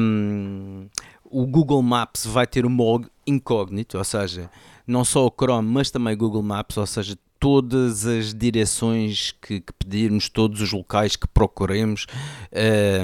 [0.00, 0.86] Um,
[1.24, 4.48] o Google Maps vai ter o modo incógnito, ou seja,
[4.86, 9.72] não só o Chrome, mas também Google Maps, ou seja, todas as direções que, que
[9.72, 12.06] pedirmos, todos os locais que procuremos,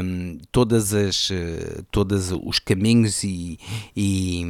[0.05, 3.59] um, todas as uh, todos os caminhos e,
[3.97, 4.43] e,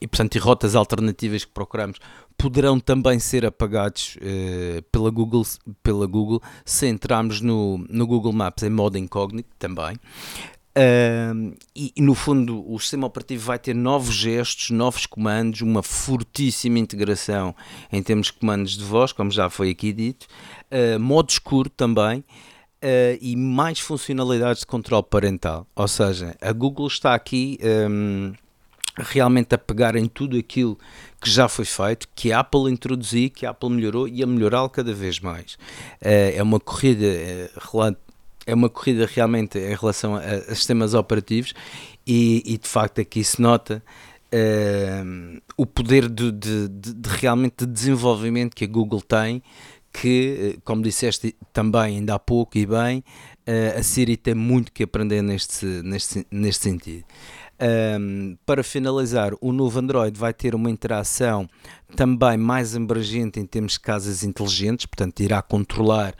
[0.00, 1.98] e, portanto, e rotas alternativas que procuramos
[2.36, 5.46] poderão também ser apagados uh, pela, Google,
[5.80, 9.96] pela Google se entrarmos no, no Google Maps em modo incógnito também.
[10.74, 16.78] Uh, e, no fundo o sistema operativo vai ter novos gestos, novos comandos, uma fortíssima
[16.78, 17.54] integração
[17.92, 20.26] em termos de comandos de voz, como já foi aqui dito,
[20.70, 22.20] uh, modo escuro também
[22.82, 25.66] uh, e mais funcionalidades de controle parental.
[25.76, 27.58] Ou seja, a Google está aqui
[27.90, 28.32] um,
[28.96, 30.78] realmente a pegar em tudo aquilo
[31.20, 34.68] que já foi feito, que a Apple introduziu, que a Apple melhorou e a melhorá-lo
[34.68, 35.54] cada vez mais.
[36.00, 37.60] Uh, é uma corrida uh,
[38.46, 41.54] é uma corrida realmente em relação a, a sistemas operativos
[42.06, 43.82] e, e, de facto aqui se nota
[44.32, 49.42] uh, o poder de, de, de, de, realmente de desenvolvimento que a Google tem
[49.92, 53.04] que, como disseste também ainda há pouco e bem,
[53.78, 57.04] a Siri tem muito que aprender neste, neste, neste sentido.
[57.62, 61.48] Um, para finalizar, o novo Android vai ter uma interação
[61.94, 66.12] também mais abrangente em termos de casas inteligentes, portanto, irá controlar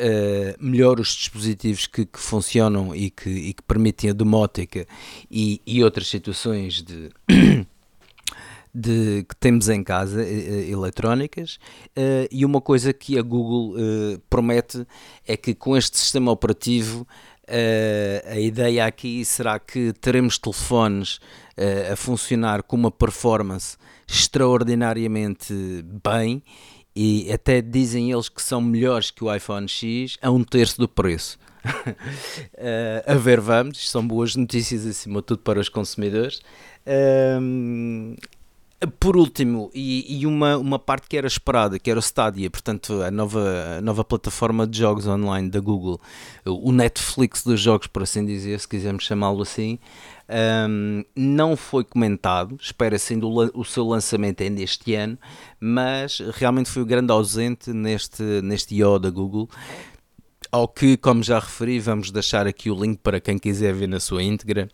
[0.00, 4.86] uh, melhor os dispositivos que, que funcionam e que, e que, permitem a domótica
[5.30, 7.10] e, e outras situações de.
[8.72, 11.58] de, que temos em casa uh, eletrónicas
[11.96, 14.86] uh, e uma coisa que a Google uh, promete
[15.26, 17.06] é que com este sistema operativo
[18.32, 21.18] a ideia aqui será que teremos telefones
[21.90, 25.52] a funcionar com uma performance extraordinariamente
[26.04, 26.44] bem
[27.02, 30.86] e até dizem eles que são melhores que o iPhone X a um terço do
[30.86, 31.38] preço.
[31.64, 31.96] uh,
[33.10, 36.42] a ver, vamos, são boas notícias acima de tudo para os consumidores.
[36.86, 38.14] Uh,
[38.98, 43.02] por último, e, e, uma, uma parte que era esperada, que era o Stadia, portanto,
[43.02, 45.98] a nova, a nova plataforma de jogos online da Google,
[46.44, 49.78] o Netflix dos jogos, por assim dizer, se quisermos chamá-lo assim,
[50.30, 52.56] um, não foi comentado.
[52.60, 53.18] Espera-se
[53.54, 55.18] o, seu lançamento ainda este ano,
[55.58, 58.98] mas realmente foi o grande ausente neste, neste I.O.
[58.98, 59.48] da Google.
[60.52, 64.00] Ao que, como já referi, vamos deixar aqui o link para quem quiser ver na
[64.00, 64.68] sua íntegra,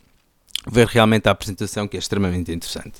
[0.67, 2.99] ver realmente a apresentação que é extremamente interessante.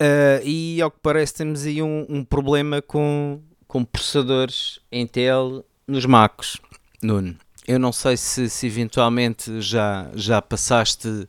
[0.00, 6.06] Uh, e ao que parece temos aí um, um, problema com, com processadores Intel nos
[6.06, 6.56] Macs,
[7.02, 7.36] Nuno.
[7.68, 11.28] Eu não sei se, se eventualmente já, já passaste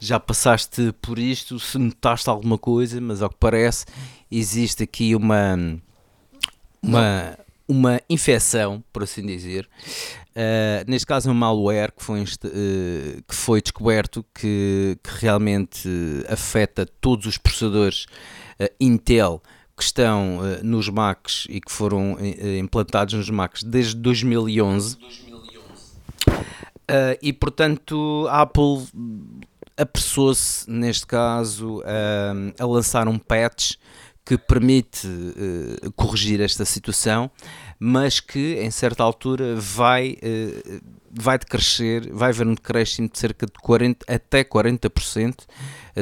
[0.00, 3.84] já passaste por isto, se notaste alguma coisa, mas ao que parece
[4.30, 5.78] existe aqui uma
[6.82, 9.68] uma, uma infecção, por assim dizer,
[10.36, 12.26] Uh, neste caso é um malware que foi, uh,
[13.26, 15.88] que foi descoberto que, que, realmente
[16.28, 18.04] afeta todos os processadores
[18.60, 19.42] uh, Intel
[19.74, 22.16] que estão nos Macs e que foram
[22.58, 24.96] implantados nos Macs desde 2011.
[26.88, 27.18] 2011.
[27.22, 28.86] e portanto a Apple
[29.76, 31.82] apressou-se neste caso
[32.58, 33.74] a lançar um patch
[34.24, 35.08] que permite
[35.94, 37.30] corrigir esta situação
[37.78, 43.46] mas que em certa altura vai, uh, vai decrescer, vai haver um decréscimo de cerca
[43.46, 45.44] de 40 até 40%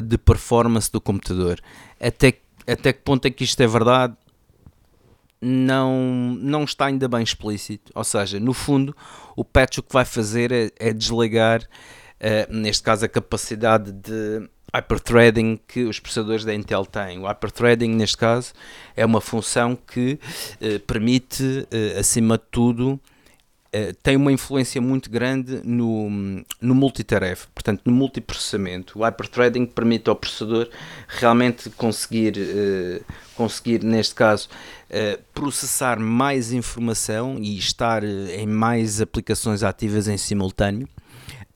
[0.02, 1.60] de performance do computador.
[2.00, 2.34] Até,
[2.66, 4.14] até que ponto é que isto é verdade?
[5.46, 7.92] Não, não está ainda bem explícito.
[7.94, 8.96] Ou seja, no fundo,
[9.36, 14.48] o patch o que vai fazer é, é desligar, uh, neste caso, a capacidade de
[14.74, 17.20] hyperthreading que os processadores da Intel têm.
[17.20, 18.52] O hyperthreading, neste caso,
[18.96, 20.18] é uma função que
[20.60, 23.00] eh, permite, eh, acima de tudo,
[24.02, 26.08] tem uma influência muito grande no,
[26.60, 28.98] no multitarefa, portanto, no multiprocessamento.
[28.98, 30.68] O hyperthreading permite ao processador
[31.08, 33.00] realmente conseguir, eh,
[33.34, 34.48] conseguir neste caso,
[34.88, 40.88] eh, processar mais informação e estar eh, em mais aplicações ativas em simultâneo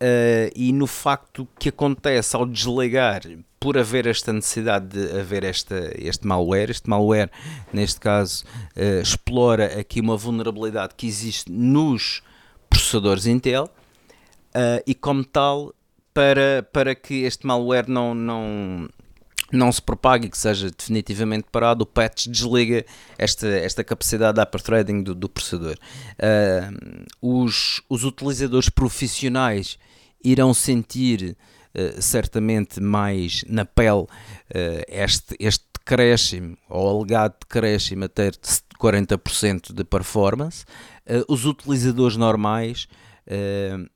[0.00, 3.22] Uh, e no facto que acontece ao desligar,
[3.60, 7.30] por haver esta necessidade de haver esta, este malware, este malware,
[7.72, 8.44] neste caso,
[8.76, 12.22] uh, explora aqui uma vulnerabilidade que existe nos
[12.70, 15.74] processadores Intel uh, e, como tal,
[16.14, 18.88] para, para que este malware não, não,
[19.52, 22.84] não se propague e que seja definitivamente parado, o patch desliga
[23.16, 25.76] esta, esta capacidade de hyperthreading do, do processador.
[26.18, 29.78] Uh, os, os utilizadores profissionais
[30.22, 31.36] irão sentir
[31.78, 34.08] uh, certamente mais na pele uh,
[34.88, 38.30] este, este decréscimo, ou alegado decréscimo até
[38.78, 40.66] 40% de performance.
[41.26, 42.86] os utilizadores normais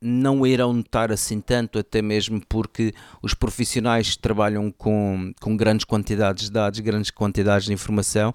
[0.01, 6.45] não irão notar assim tanto, até mesmo porque os profissionais trabalham com, com grandes quantidades
[6.45, 8.33] de dados, grandes quantidades de informação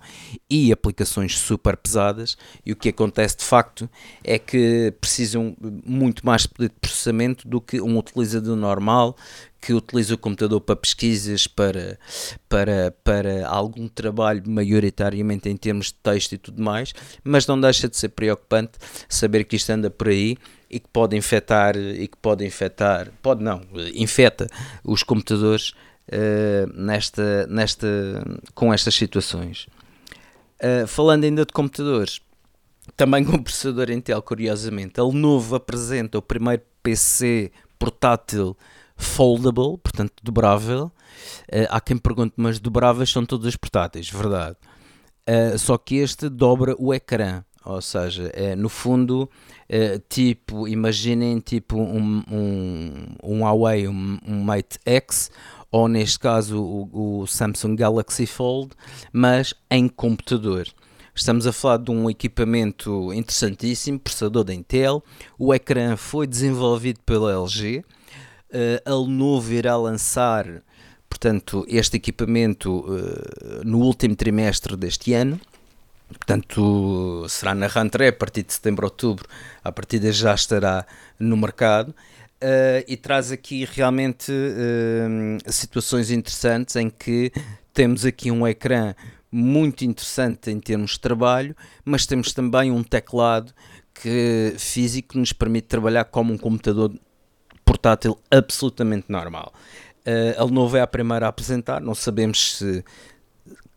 [0.51, 2.37] e aplicações super pesadas.
[2.65, 3.89] E o que acontece de facto
[4.25, 9.17] é que precisam muito mais de processamento do que um utilizador normal
[9.61, 11.99] que utiliza o computador para pesquisas, para,
[12.49, 16.93] para, para algum trabalho maioritariamente em termos de texto e tudo mais,
[17.25, 18.73] mas não deixa de ser preocupante
[19.09, 20.37] saber que isto anda por aí
[20.71, 23.63] e que pode infectar e que pode infectar, pode não,
[23.95, 24.47] infecta
[24.85, 25.73] os computadores
[26.09, 27.87] uh, nesta, nesta,
[28.55, 29.67] com estas situações.
[30.63, 32.21] Uh, falando ainda de computadores,
[32.97, 38.57] também com processador Intel, curiosamente, a Lenovo apresenta o primeiro PC portátil
[38.97, 40.91] foldable, portanto dobrável.
[41.51, 44.57] Uh, há quem pergunte, mas dobráveis são todos portáteis, verdade.
[45.59, 49.29] Só que este dobra o ecrã, ou seja, é, no fundo,
[49.69, 52.93] é, tipo, imaginem tipo um, um,
[53.23, 55.31] um Huawei, um, um Mate X,
[55.71, 58.71] ou neste caso o, o Samsung Galaxy Fold,
[59.13, 60.67] mas em computador.
[61.15, 65.03] Estamos a falar de um equipamento interessantíssimo, processador da Intel.
[65.37, 67.79] O ecrã foi desenvolvido pela LG.
[67.79, 67.85] Uh,
[68.85, 70.47] a Lenovo irá lançar,
[71.11, 75.41] portanto, este equipamento uh, no último trimestre deste ano.
[76.09, 79.29] Portanto, será na rentrée a partir de setembro, outubro,
[79.63, 80.87] a partir de já estará
[81.19, 81.95] no mercado.
[82.41, 87.33] Uh, e traz aqui realmente uh, situações interessantes em que
[87.75, 88.95] temos aqui um ecrã
[89.31, 91.55] muito interessante em termos de trabalho,
[91.85, 93.53] mas temos também um teclado
[93.93, 96.95] que, físico nos permite trabalhar como um computador
[97.65, 99.53] portátil absolutamente normal.
[100.07, 102.85] Uh, a Lenovo é a primeira a apresentar, não sabemos se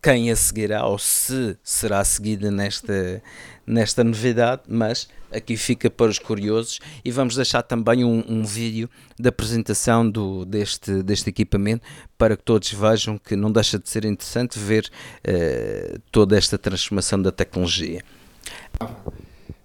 [0.02, 3.22] quem a seguirá ou se será seguida nesta,
[3.66, 8.90] nesta novidade, mas aqui fica para os curiosos e vamos deixar também um, um vídeo
[9.20, 11.86] da apresentação do, deste, deste equipamento
[12.18, 14.90] para que todos vejam que não deixa de ser interessante ver
[15.28, 18.04] uh, toda esta transformação da tecnologia.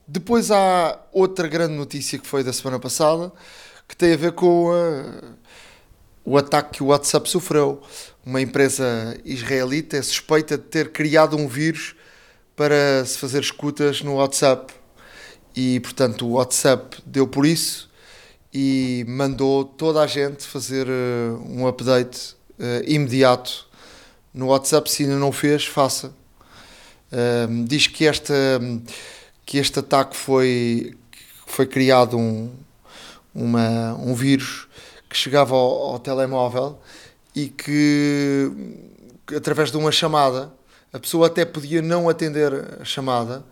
[0.06, 3.32] Depois há outra grande notícia que foi da semana passada
[3.88, 5.36] que tem a ver com uh,
[6.24, 7.82] o ataque que o WhatsApp sofreu
[8.26, 11.94] uma empresa israelita é suspeita de ter criado um vírus
[12.56, 14.74] para se fazer escutas no WhatsApp.
[15.54, 17.88] E, portanto, o WhatsApp deu por isso
[18.52, 23.68] e mandou toda a gente fazer uh, um update uh, imediato
[24.34, 24.90] no WhatsApp.
[24.90, 26.08] Se ainda não fez, faça.
[27.12, 28.34] Uh, diz que, esta,
[29.46, 30.96] que este ataque foi,
[31.46, 32.50] foi criado um,
[33.32, 34.66] uma, um vírus
[35.08, 36.80] que chegava ao, ao telemóvel
[37.36, 38.50] e que
[39.36, 40.50] através de uma chamada
[40.90, 43.44] a pessoa até podia não atender a chamada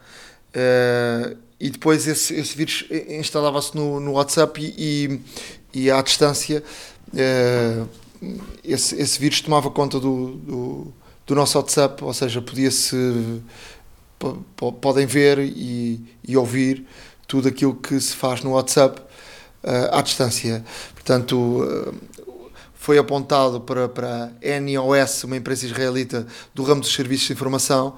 [0.56, 5.20] uh, e depois esse, esse vírus instalava-se no, no WhatsApp e,
[5.74, 6.64] e, e à distância
[7.12, 7.88] uh,
[8.64, 10.92] esse, esse vírus tomava conta do, do,
[11.26, 12.96] do nosso WhatsApp, ou seja, podia-se
[14.80, 16.86] podem ver e, e, ouvir
[17.26, 18.98] tudo aquilo que se faz no WhatsApp
[19.62, 20.64] uh, à distância.
[20.94, 21.94] Portanto,
[22.84, 27.96] foi apontado para, para a NOS, uma empresa israelita do ramo dos serviços de informação,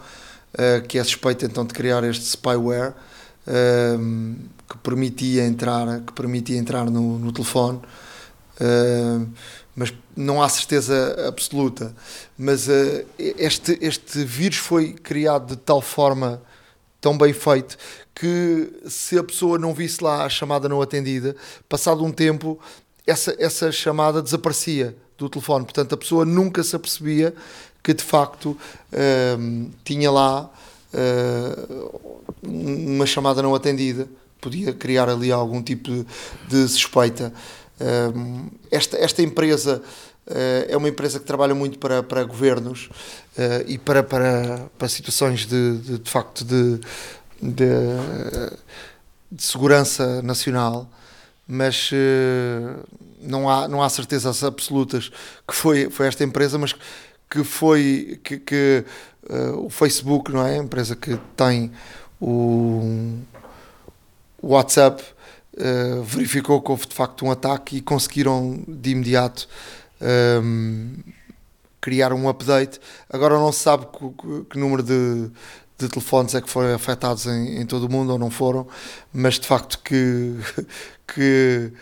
[0.55, 2.95] uh, que é suspeita então de criar este spyware
[3.49, 4.37] uh,
[4.69, 7.81] que permitia entrar, que permitia entrar no, no telefone.
[8.61, 9.29] Uh,
[9.75, 11.93] mas não há certeza absoluta.
[12.39, 12.69] Mas
[13.19, 16.41] este, este vírus foi criado de tal forma
[17.01, 17.77] tão bem feito
[18.15, 21.37] que se a pessoa não visse lá a chamada não atendida,
[21.69, 22.59] passado um tempo
[23.07, 25.65] essa, essa chamada desaparecia do telefone.
[25.65, 27.35] Portanto, a pessoa nunca se apercebia
[27.83, 30.51] que de facto uh, tinha lá
[30.93, 34.09] uh, uma chamada não atendida.
[34.41, 36.07] Podia criar ali algum tipo de,
[36.49, 37.33] de suspeita.
[37.81, 39.83] Uh, esta, esta empresa
[40.29, 42.89] eh, é uma empresa que trabalha muito para, para governos
[43.39, 46.81] eh, e para, para, para situações de, de, de facto de,
[47.41, 47.65] de,
[49.31, 50.91] de segurança nacional
[51.47, 52.85] mas uh,
[53.21, 55.11] não, há, não há certezas absolutas
[55.47, 56.75] que foi, foi esta empresa, mas
[57.31, 58.85] que foi que, que
[59.31, 60.59] uh, o Facebook, não é?
[60.59, 61.71] A empresa que tem
[62.21, 63.19] o,
[64.43, 65.03] WhatsApp
[65.55, 69.49] uh, verificou que houve de facto um ataque e conseguiram de imediato
[70.01, 71.15] um, ehm,
[71.81, 72.81] criar um update.
[73.09, 75.31] Agora não se sabe que, que número de,
[75.79, 78.67] de telefones é que foram afetados em, em todo o mundo ou não foram,
[79.13, 80.35] mas de facto que,
[81.07, 81.73] que,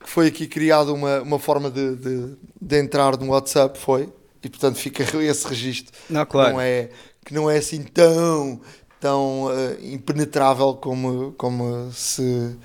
[0.00, 4.48] que foi aqui criada uma, uma forma de, de, de, entrar no WhatsApp, foi, e
[4.48, 6.48] portanto fica esse registro não, claro.
[6.48, 6.90] que, não é,
[7.24, 8.60] que não é assim tão,
[9.00, 12.56] tão uh, impenetrável como, como se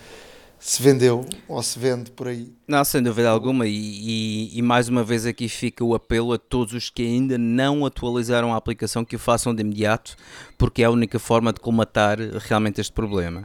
[0.62, 2.54] se vendeu ou se vende por aí.
[2.68, 6.38] Não, sem dúvida alguma, e, e, e, mais uma vez aqui fica o apelo a
[6.38, 10.16] todos os que ainda não atualizaram a aplicação que o façam de imediato,
[10.60, 13.42] porque é a única forma de colmatar realmente este problema.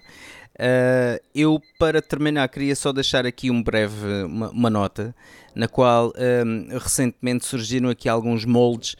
[0.56, 5.14] Uh, eu, para terminar, queria só deixar aqui um breve, uma, uma nota,
[5.54, 8.94] na qual um, recentemente surgiram aqui alguns moldes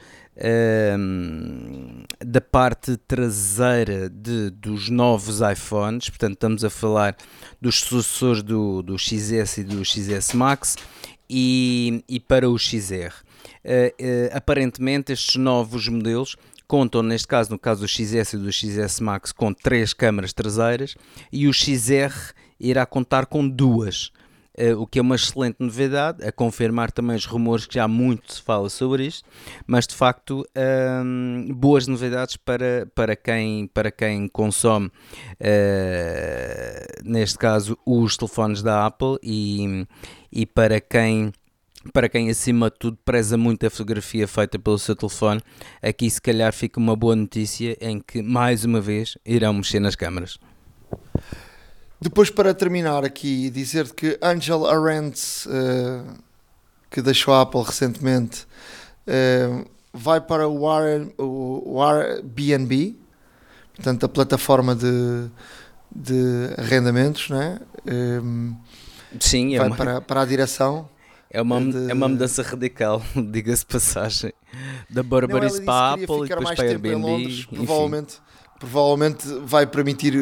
[0.99, 7.17] um, da parte traseira de, dos novos iPhones, portanto estamos a falar
[7.61, 10.77] dos sucessores do, do XS e do XS Max
[11.29, 13.13] e, e para o XR.
[13.65, 16.37] Uh, uh, aparentemente estes novos modelos
[16.69, 20.97] contam, neste caso, no caso do XS e do XS Max, com três câmaras traseiras
[21.33, 24.13] e o XR irá contar com duas.
[24.59, 28.33] Uh, o que é uma excelente novidade, a confirmar também os rumores que já muito
[28.33, 29.29] se fala sobre isto,
[29.67, 34.93] mas de facto uh, boas novidades para, para, quem, para quem consome, uh,
[37.05, 39.87] neste caso, os telefones da Apple e,
[40.33, 41.33] e para quem
[41.93, 45.41] para quem acima de tudo preza muito a fotografia feita pelo seu telefone,
[45.83, 49.95] aqui se calhar fica uma boa notícia em que mais uma vez irão mexer nas
[49.95, 50.39] câmaras.
[52.01, 56.15] Depois, para terminar aqui, dizer que Angel Arendt, uh,
[56.91, 58.47] que deixou a Apple recentemente,
[59.07, 62.95] uh, vai para o, Airbnb,
[63.75, 65.29] portanto, a plataforma de,
[65.95, 67.59] de arrendamentos, né?
[67.87, 68.55] Um,
[69.19, 69.77] Sim, é vai uma...
[69.77, 70.89] para, para a direção.
[71.31, 71.91] É uma, de...
[71.91, 74.33] é uma mudança radical, diga-se passagem.
[74.89, 77.03] Da Burberry para a Apple e depois para a Airbnb.
[77.03, 78.21] Londres, provavelmente,
[78.59, 80.15] provavelmente vai permitir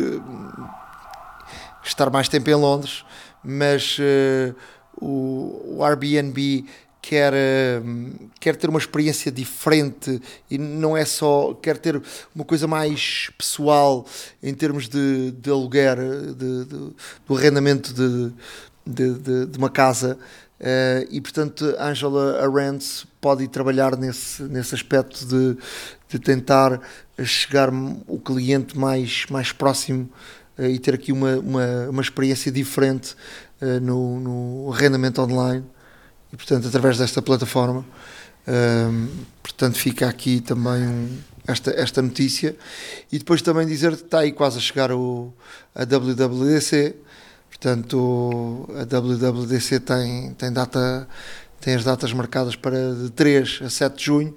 [1.84, 3.04] estar mais tempo em Londres,
[3.42, 4.54] mas uh,
[5.00, 6.64] o, o, Airbnb
[7.02, 10.20] quer, uh, quer ter uma experiência diferente
[10.50, 12.02] e não é só, quer ter
[12.34, 14.06] uma coisa mais pessoal
[14.42, 16.94] em termos de, de aluguer, de, de,
[17.26, 18.32] do arrendamento de,
[19.46, 20.18] de, uma casa.
[20.60, 25.58] Uh, e portanto Angela Arendt pode trabalhar nesse, nesse aspecto de,
[26.08, 26.80] de tentar
[27.22, 27.70] chegar
[28.06, 30.08] o cliente mais, mais próximo
[30.58, 33.14] e ter aqui uma, uma, uma experiência diferente
[33.60, 35.64] uh, no, no arrendamento online
[36.32, 37.84] e portanto através desta plataforma
[39.42, 42.54] portanto fica aqui também um, esta, esta notícia
[43.10, 45.32] e depois também dizer que está aí quase a chegar o,
[45.74, 46.94] a WWDC
[47.64, 51.08] Portanto, a WWDC tem, tem, data,
[51.60, 54.34] tem as datas marcadas para de 3 a 7 de junho.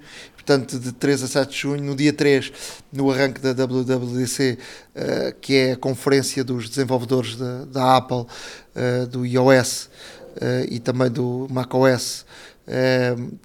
[0.48, 2.50] Portanto, de 3 a 7 de junho, no dia 3,
[2.90, 4.58] no arranque da WWDC, uh,
[4.94, 9.90] eh, que é a conferência dos desenvolvedores da, da Apple, uh, do iOS
[10.36, 12.24] uh, e também do macOS,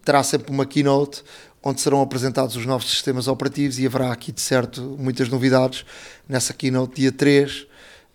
[0.05, 1.23] terá sempre uma keynote
[1.61, 5.85] onde serão apresentados os novos sistemas operativos e haverá aqui, de certo, muitas novidades
[6.27, 7.67] nessa keynote dia 3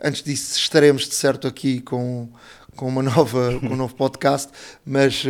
[0.03, 2.29] Antes disso, estaremos de certo aqui com,
[2.77, 4.49] com, uma nova, com um novo podcast,
[4.87, 5.25] mas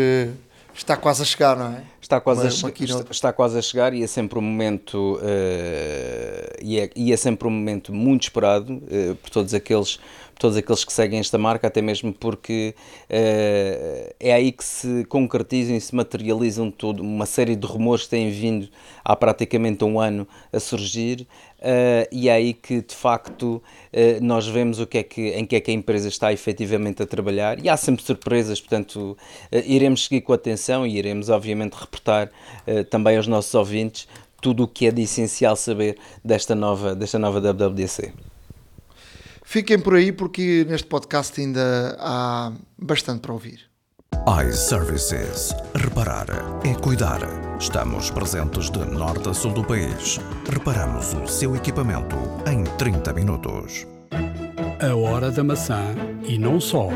[0.74, 1.82] está quase a chegar, não é?
[2.08, 5.16] Está quase, uma, a, uma está, está, quase a chegar e é sempre um momento
[5.16, 10.00] uh, e, é, e é sempre um momento muito esperado uh, por todos aqueles
[10.38, 12.74] todos aqueles que seguem esta marca, até mesmo porque
[13.04, 18.10] uh, é aí que se concretizam e se materializam todo, uma série de rumores que
[18.10, 18.68] têm vindo
[19.04, 21.26] há praticamente um ano a surgir.
[21.58, 23.62] Uh, e é aí que de facto uh,
[24.22, 27.06] nós vemos o que é que, em que é que a empresa está efetivamente a
[27.06, 29.18] trabalhar e há sempre surpresas, portanto
[29.66, 32.30] iremos seguir com atenção e iremos obviamente reportar
[32.90, 34.06] também aos nossos ouvintes
[34.40, 38.12] tudo o que é de essencial saber desta nova, desta nova WWDC.
[39.50, 43.60] Fiquem por aí porque neste podcast ainda há bastante para ouvir.
[44.46, 45.54] iServices.
[45.74, 46.26] Reparar
[46.66, 47.20] é cuidar.
[47.58, 50.20] Estamos presentes de norte a sul do país.
[50.52, 52.14] Reparamos o seu equipamento
[52.46, 53.86] em 30 minutos.
[54.82, 55.94] A hora da maçã
[56.28, 56.90] e não só.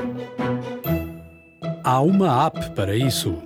[1.82, 3.42] Há uma app para isso.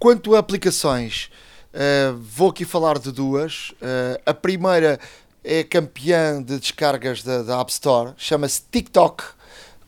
[0.00, 1.30] Quanto a aplicações,
[1.72, 3.70] Uh, vou aqui falar de duas.
[3.70, 5.00] Uh, a primeira
[5.42, 9.24] é campeã de descargas da, da App Store, chama-se TikTok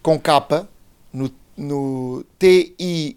[0.02, 0.68] com capa
[1.12, 3.14] no, no T-I-K-T-O-K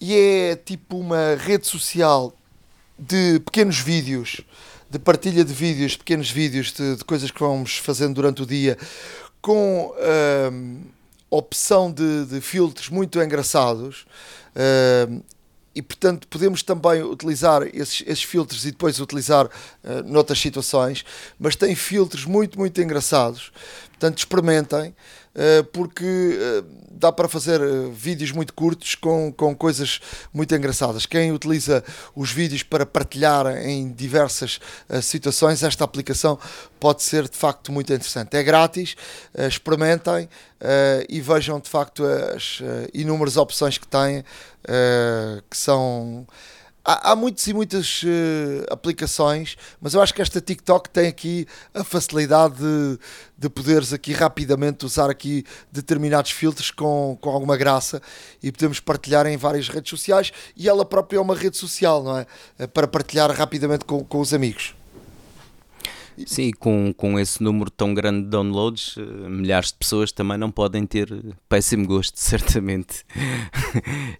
[0.00, 2.32] e é tipo uma rede social
[2.98, 4.42] de pequenos vídeos,
[4.88, 8.78] de partilha de vídeos, pequenos vídeos de, de coisas que vamos fazendo durante o dia,
[9.42, 10.80] com uh,
[11.30, 14.06] opção de, de filtros muito engraçados.
[15.74, 19.50] E portanto podemos também utilizar esses, esses filtros e depois utilizar uh,
[20.04, 21.04] noutras situações,
[21.36, 23.50] mas tem filtros muito, muito engraçados.
[23.88, 24.94] Portanto, experimentem,
[25.72, 27.60] porque uh, dá para fazer
[27.92, 30.00] vídeos muito curtos com, com coisas
[30.32, 31.06] muito engraçadas.
[31.06, 31.82] Quem utiliza
[32.14, 34.60] os vídeos para partilhar em diversas
[35.02, 36.38] situações, esta aplicação
[36.78, 38.36] pode ser de facto muito interessante.
[38.36, 38.96] É grátis,
[39.36, 40.28] experimentem
[41.08, 42.60] e vejam de facto as
[42.94, 44.24] inúmeras opções que têm
[45.50, 46.26] que são.
[46.84, 48.06] Há, há muitas e muitas uh,
[48.70, 52.98] aplicações, mas eu acho que esta TikTok tem aqui a facilidade de,
[53.38, 58.02] de poderes aqui rapidamente usar aqui determinados filtros com, com alguma graça
[58.42, 62.18] e podemos partilhar em várias redes sociais e ela própria é uma rede social, não
[62.18, 62.26] é?
[62.58, 64.74] Eh, para partilhar rapidamente com, com os amigos.
[66.26, 70.50] Sim, com, com esse número tão grande de downloads, eh, milhares de pessoas também não
[70.50, 71.08] podem ter
[71.48, 73.04] péssimo gosto, certamente.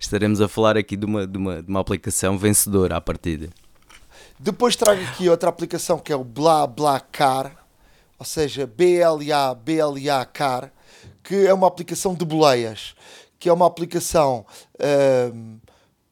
[0.00, 3.48] Estaremos a falar aqui de uma, de, uma, de uma aplicação vencedora à partida.
[4.38, 7.64] Depois trago aqui outra aplicação que é o BlaBlaCar,
[8.18, 10.72] ou seja, BLA, BLA Car,
[11.22, 12.94] que é uma aplicação de boleias,
[13.38, 15.60] que é uma aplicação uh,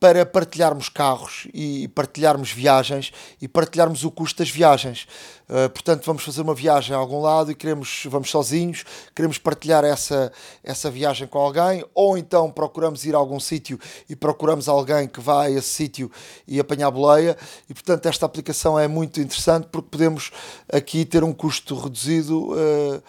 [0.03, 5.07] para partilharmos carros e partilharmos viagens e partilharmos o custo das viagens.
[5.49, 8.85] Uh, portanto, vamos fazer uma viagem a algum lado e queremos, vamos sozinhos,
[9.15, 10.33] queremos partilhar essa,
[10.65, 13.79] essa viagem com alguém, ou então procuramos ir a algum sítio
[14.11, 16.11] e procuramos alguém que vá a esse sítio
[16.49, 17.37] e apanhar boleia.
[17.71, 20.33] E portanto, esta aplicação é muito interessante porque podemos
[20.69, 22.55] aqui ter um custo reduzido.
[22.55, 23.01] Uh,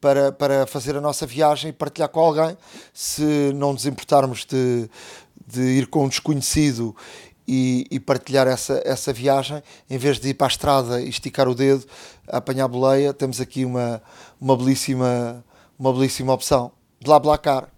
[0.00, 2.56] para, para fazer a nossa viagem e partilhar com alguém,
[2.90, 4.88] se não nos importarmos de,
[5.50, 6.94] de ir com um desconhecido
[7.46, 11.48] e, e, partilhar essa, essa viagem, em vez de ir para a estrada e esticar
[11.48, 11.84] o dedo,
[12.28, 14.00] a apanhar a boleia, temos aqui uma,
[14.40, 15.44] uma, belíssima,
[15.78, 16.70] uma belíssima opção.
[17.02, 17.68] BlaBlaCar.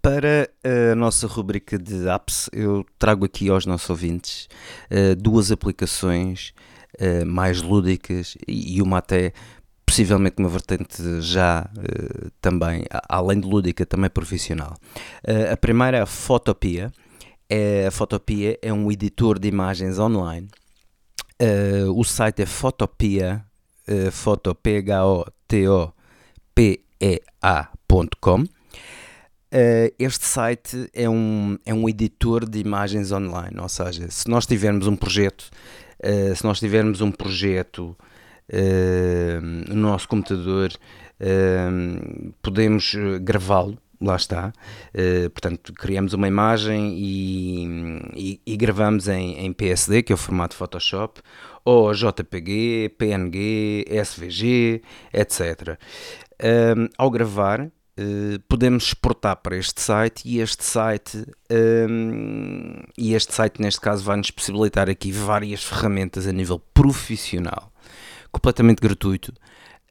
[0.00, 4.48] Para a nossa rubrica de apps, eu trago aqui aos nossos ouvintes
[4.90, 6.54] uh, duas aplicações
[6.98, 9.32] uh, mais lúdicas e uma até
[9.88, 14.76] possivelmente uma vertente já uh, também, além de lúdica, também profissional.
[15.26, 16.92] Uh, a primeira é a Fotopia.
[17.48, 20.46] É, a Fotopia é um editor de imagens online.
[21.40, 23.42] Uh, o site é Fotopia,
[23.88, 25.90] uh, foto, p h o t o
[26.54, 28.42] p e a.com.
[28.42, 28.46] Uh,
[29.98, 34.86] este site é um, é um editor de imagens online, ou seja, se nós tivermos
[34.86, 35.48] um projeto,
[36.36, 37.96] se nós tivermos um projeto
[38.52, 40.70] uh, no nosso computador,
[41.20, 43.78] uh, podemos gravá-lo.
[44.00, 44.52] Lá está,
[44.94, 47.64] uh, portanto, criamos uma imagem e,
[48.14, 51.20] e, e gravamos em, em, PSD, que é o formato Photoshop,
[51.64, 54.82] ou JPG, PNG, SVG,
[55.12, 55.76] etc.
[56.96, 57.70] ao gravar,
[58.00, 61.26] Uh, podemos exportar para este site e este site
[62.96, 67.72] e este site neste caso vai nos possibilitar aqui várias ferramentas a nível profissional
[68.30, 69.32] completamente gratuito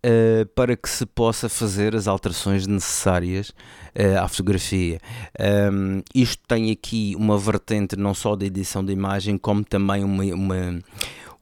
[0.05, 4.99] uh, para que se possa fazer as alterações necessárias uh, à fotografia.
[5.71, 10.23] Um, isto tem aqui uma vertente não só de edição de imagem, como também uma,
[10.23, 10.79] uma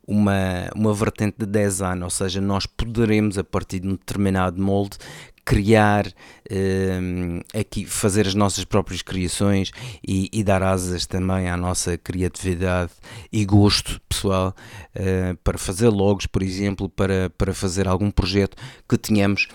[0.08, 4.98] uma, uma vertente de design, ou seja, nós poderemos, a partir de um determinado molde,
[5.46, 6.08] criar
[6.52, 9.72] um, aqui, fazer as nossas próprias criações
[10.06, 12.92] e, e, dar asas também à nossa criatividade
[13.32, 14.56] e gosto pessoal
[14.96, 18.58] uh, para fazer logos, por exemplo, para, para fazer algum projeto
[18.90, 19.48] que tenhamos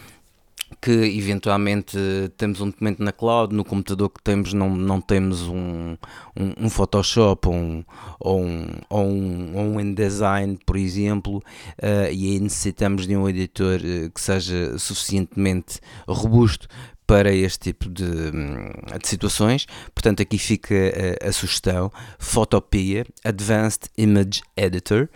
[0.80, 1.98] que eventualmente
[2.36, 5.96] temos um documento na cloud, no computador que temos não, não temos um,
[6.36, 7.84] um, um Photoshop ou um,
[8.18, 13.28] ou um, ou um, ou um InDesign, por exemplo, uh, e aí necessitamos de um
[13.28, 16.66] editor uh, que seja suficientemente robusto
[17.06, 19.66] para este tipo de, de situações.
[19.92, 20.74] Portanto, aqui fica
[21.20, 25.08] a, a sugestão: Photopia Advanced Image Editor.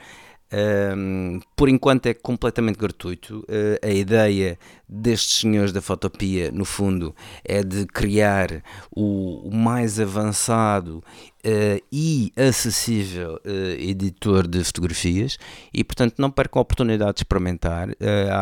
[0.53, 3.41] Um, por enquanto é completamente gratuito.
[3.41, 7.15] Uh, a ideia destes senhores da Fotopia, no fundo,
[7.45, 11.03] é de criar o, o mais avançado
[11.45, 15.39] uh, e acessível uh, editor de fotografias
[15.73, 17.89] e, portanto, não percam a oportunidade de experimentar.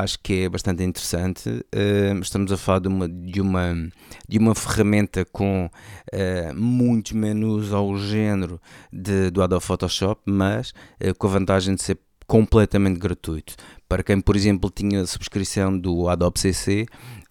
[0.03, 1.65] acho que é bastante interessante.
[2.21, 3.75] estamos a falar de uma, de uma,
[4.29, 5.69] de uma ferramenta com
[6.55, 8.61] muitos menus ao género
[8.93, 10.73] de, do Adobe Photoshop, mas
[11.19, 13.55] com a vantagem de ser completamente gratuito.
[13.93, 16.86] Para quem, por exemplo, tinha subscrição do Adobe CC,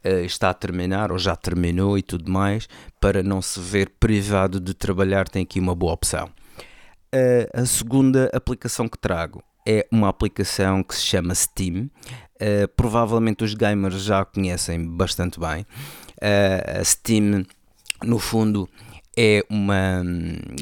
[0.06, 4.60] uh, está a terminar ou já terminou e tudo mais, para não se ver privado
[4.60, 6.30] de trabalhar, tem aqui uma boa opção.
[7.12, 11.90] Uh, a segunda aplicação que trago é uma aplicação que se chama Steam.
[12.36, 15.66] Uh, provavelmente os gamers já a conhecem bastante bem.
[16.22, 17.44] a Steam,
[18.04, 18.70] no fundo,
[19.18, 20.04] é uma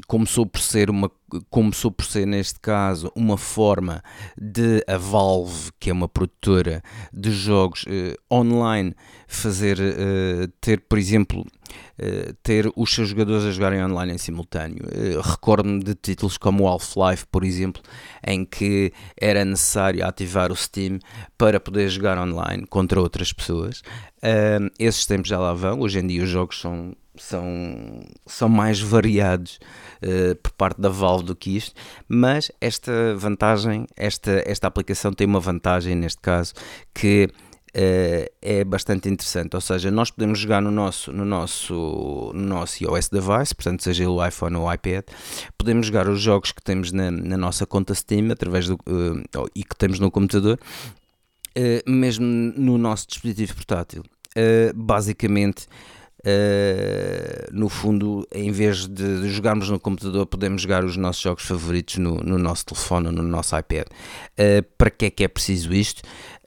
[0.08, 1.12] começou por ser uma
[1.52, 4.02] começou por ser neste caso uma forma
[4.36, 6.82] de a Valve que é uma produtora
[7.14, 8.96] de jogos eh, online
[9.28, 11.46] fazer eh, ter por exemplo
[12.00, 14.84] eh, ter os seus jogadores a jogarem online em simultâneo.
[15.24, 17.84] Recordo-me de títulos como Half-Life por exemplo
[18.26, 20.98] em que era necessário ativar o Steam
[21.38, 23.84] para poder jogar online contra outras pessoas.
[24.80, 25.82] Esses tempos já lá vão.
[25.82, 29.60] Hoje em dia os jogos são são, são mais variados
[30.04, 35.28] uh, por parte da Valve do que isto, mas esta vantagem, esta, esta aplicação tem
[35.28, 36.54] uma vantagem neste caso
[36.94, 37.30] que
[37.70, 42.84] Uh, é bastante interessante, ou seja, nós podemos jogar no nosso, no nosso, no nosso
[42.84, 45.04] iOS device, portanto seja o iPhone ou o iPad,
[45.56, 49.64] podemos jogar os jogos que temos na, na nossa conta Steam através do, uh, e
[49.64, 50.60] que temos no computador,
[51.86, 54.04] mesmo no nosso dispositivo portátil.
[54.74, 55.68] basicamente
[56.20, 61.46] Uh, no fundo, em vez de, de, jogarmos no computador, podemos jogar os nossos jogos
[61.46, 63.88] favoritos no, no nosso telefone ou no nosso iPad.
[64.38, 66.02] Uh, para que é que é preciso isto?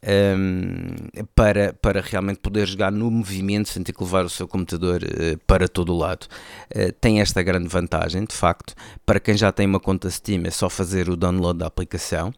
[0.05, 5.03] um, para, para realmente poder jogar no movimento sem ter que levar o seu computador
[5.03, 6.27] uh, para todo o lado.
[6.75, 8.75] Uh, tem esta grande vantagem, de facto,
[9.07, 12.33] para quem já tem uma conta Steam é só fazer o download da aplicação.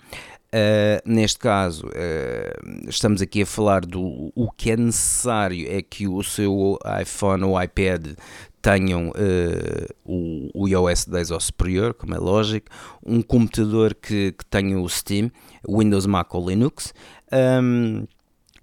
[0.54, 6.06] Uh, neste caso, uh, estamos aqui a falar do o que é necessário é que
[6.06, 8.16] o seu iPhone ou iPad
[8.62, 12.70] tenham uh, o, o iOS 10 ou superior, como é lógico,
[13.04, 15.28] um computador que, que tenha o Steam,
[15.68, 16.94] Windows, Mac ou Linux.
[17.32, 18.06] Um,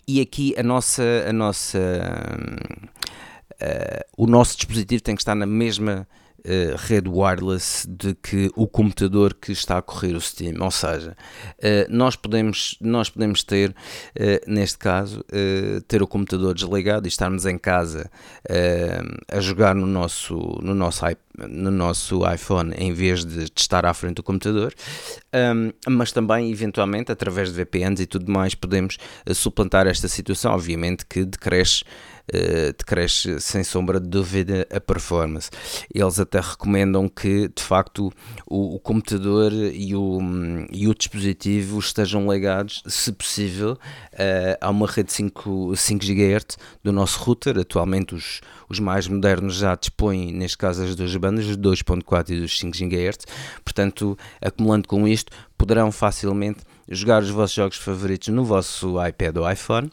[0.07, 1.77] e aqui a nossa, a nossa,
[4.17, 6.07] o nosso dispositivo tem que estar na mesma
[6.45, 10.61] uh, rede wireless de que o computador que está a correr o Steam.
[10.61, 11.15] Ou seja,
[11.57, 15.23] uh, nós, podemos, nós podemos ter, uh, neste caso,
[15.87, 18.09] ter o computador desligado e estarmos em casa
[19.31, 21.05] a jogar no nosso, no, nosso,
[21.37, 24.73] no nosso iPhone em vez de, estar à frente do computador,
[25.55, 28.97] um, mas também, eventualmente, através de VPNs e tudo mais, podemos
[29.33, 30.53] suplantar esta situação.
[30.53, 31.83] Obviamente que decresce
[32.77, 35.49] decresce sem sombra de dúvida a performance.
[35.93, 38.11] Eles até recomendam que de facto
[38.45, 40.19] o, o computador e o,
[40.71, 43.73] e o dispositivo estejam ligados, se possível,
[44.13, 47.57] uh, a uma rede 5, 5 GHz do nosso router.
[47.57, 52.41] Atualmente os, os mais modernos já dispõem, neste caso, as duas bandas, os 2.4 e
[52.41, 53.25] dos 5 GHz.
[53.63, 59.49] Portanto, acumulando com isto, poderão facilmente jogar os vossos jogos favoritos no vosso iPad ou
[59.49, 59.91] iPhone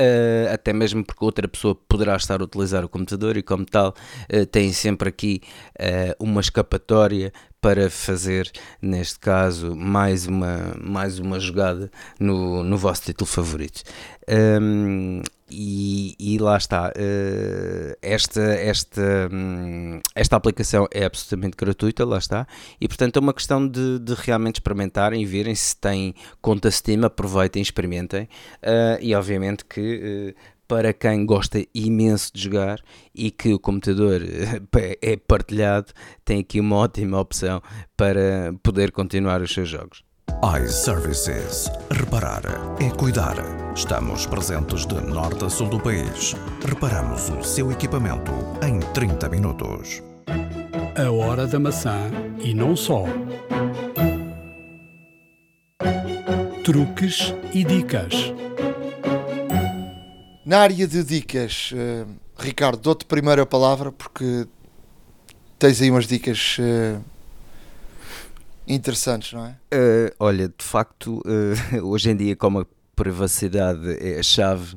[0.00, 3.92] Uh, até mesmo porque outra pessoa poderá estar a utilizar o computador e, como tal,
[4.32, 5.40] uh, tem sempre aqui
[5.76, 8.50] uh, uma escapatória para fazer,
[8.80, 13.82] neste caso, mais uma, mais uma jogada no, no vosso título favorito.
[14.28, 16.90] Um, e, e, lá está.
[16.90, 22.46] Uh, esta, esta, um, esta aplicação é absolutamente gratuita, lá está.
[22.80, 27.04] E portanto é uma questão de, de realmente experimentarem e verem se têm conta Steam,
[27.04, 28.28] aproveitem, experimentem.
[28.62, 32.80] Uh, e obviamente que uh, para quem gosta imenso de jogar
[33.14, 34.20] e que o computador
[35.02, 35.92] é partilhado,
[36.24, 37.60] tem aqui uma ótima opção
[37.96, 40.06] para poder continuar os seus jogos
[40.42, 41.70] iServices.
[41.90, 42.42] Reparar
[42.80, 43.36] é cuidar.
[43.74, 46.36] Estamos presentes de norte a sul do país.
[46.64, 50.02] Reparamos o seu equipamento em 30 minutos.
[50.96, 52.10] A hora da maçã
[52.40, 53.04] e não só.
[56.62, 58.32] Truques e dicas.
[60.48, 64.46] Na área de dicas, uh, Ricardo, dou-te primeiro a palavra porque
[65.58, 66.56] tens aí umas dicas.
[66.58, 67.04] Uh
[68.66, 69.50] interessantes, não é?
[69.74, 71.22] Uh, olha, de facto,
[71.82, 74.76] hoje em dia, como a privacidade é a chave,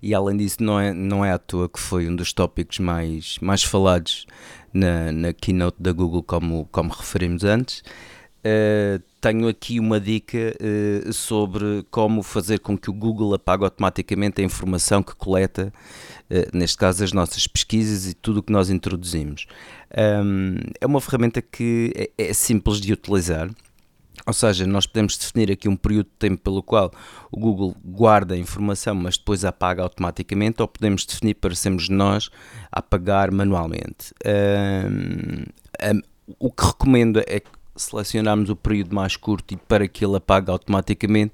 [0.00, 3.38] e além disso, não é, não é à toa que foi um dos tópicos mais,
[3.40, 4.26] mais falados
[4.72, 7.82] na, na keynote da Google, como, como referimos antes.
[9.22, 14.44] Tenho aqui uma dica uh, sobre como fazer com que o Google apague automaticamente a
[14.44, 15.72] informação que coleta,
[16.28, 19.46] uh, neste caso as nossas pesquisas e tudo o que nós introduzimos.
[19.96, 23.48] Um, é uma ferramenta que é, é, simples de utilizar.
[24.26, 26.90] Ou seja, nós podemos definir aqui um período de tempo pelo qual
[27.30, 32.28] o Google guarda a informação, mas depois apaga automaticamente, ou podemos definir para sermos nós
[32.72, 34.12] a apagar manualmente.
[34.26, 35.44] Um,
[35.94, 36.00] um,
[36.40, 40.50] o que recomendo é que selecionarmos o período mais curto e para que ele apague
[40.50, 41.32] automaticamente,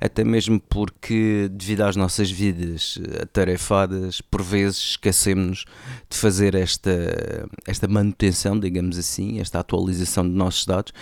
[0.00, 5.66] até mesmo porque, devido às nossas vidas atarefadas, por vezes esquecemos
[6.08, 6.90] de fazer esta,
[7.66, 10.94] esta manutenção, digamos assim, esta atualização de nossos dados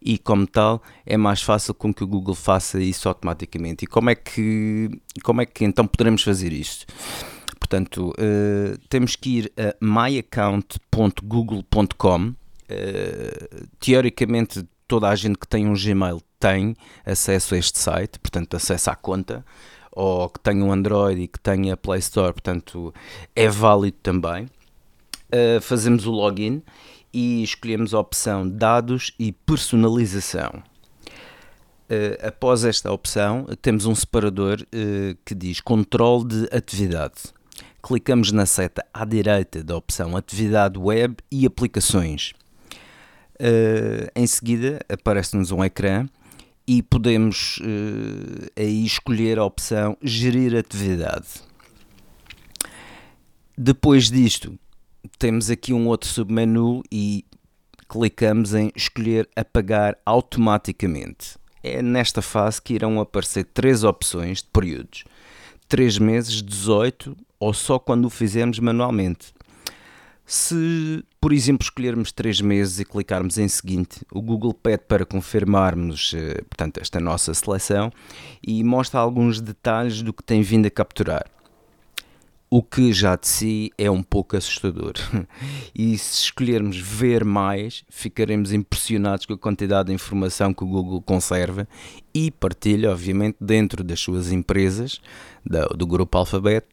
[0.00, 3.84] e, como tal, é mais fácil com que o Google faça isso automaticamente.
[3.84, 4.88] E como é que,
[5.22, 6.86] como é que então poderemos fazer isto?
[7.58, 15.74] Portanto, uh, temos que ir a myaccount.google.com Uh, teoricamente, toda a gente que tem um
[15.74, 19.44] Gmail tem acesso a este site, portanto, acesso à conta,
[19.92, 22.92] ou que tenha um Android e que tenha Play Store, portanto,
[23.34, 24.44] é válido também.
[24.44, 26.62] Uh, fazemos o login
[27.12, 30.62] e escolhemos a opção Dados e Personalização.
[31.88, 37.14] Uh, após esta opção, temos um separador uh, que diz Controle de Atividade.
[37.82, 42.34] Clicamos na seta à direita da opção Atividade Web e Aplicações.
[43.38, 46.08] Uh, em seguida aparece-nos um ecrã
[46.66, 51.26] e podemos uh, aí escolher a opção Gerir atividade.
[53.56, 54.58] Depois disto,
[55.18, 57.24] temos aqui um outro submenu e
[57.88, 61.36] clicamos em Escolher Apagar automaticamente.
[61.62, 65.04] É nesta fase que irão aparecer três opções de períodos:
[65.68, 69.34] 3 meses, 18 ou só quando o fizermos manualmente.
[70.24, 76.12] Se por exemplo, escolhermos três meses e clicarmos em seguinte, o Google pede para confirmarmos
[76.12, 77.90] uh, portanto, esta nossa seleção
[78.46, 81.26] e mostra alguns detalhes do que tem vindo a capturar
[82.48, 84.94] o que já de si é um pouco assustador.
[85.74, 91.02] E se escolhermos ver mais, ficaremos impressionados com a quantidade de informação que o Google
[91.02, 91.68] conserva
[92.14, 95.02] e partilha, obviamente, dentro das suas empresas,
[95.76, 96.66] do grupo Alphabet,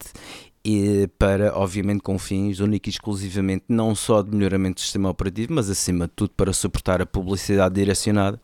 [0.64, 5.52] e para, obviamente, com fins únicos e exclusivamente não só de melhoramento do sistema operativo,
[5.52, 8.40] mas acima de tudo para suportar a publicidade direcionada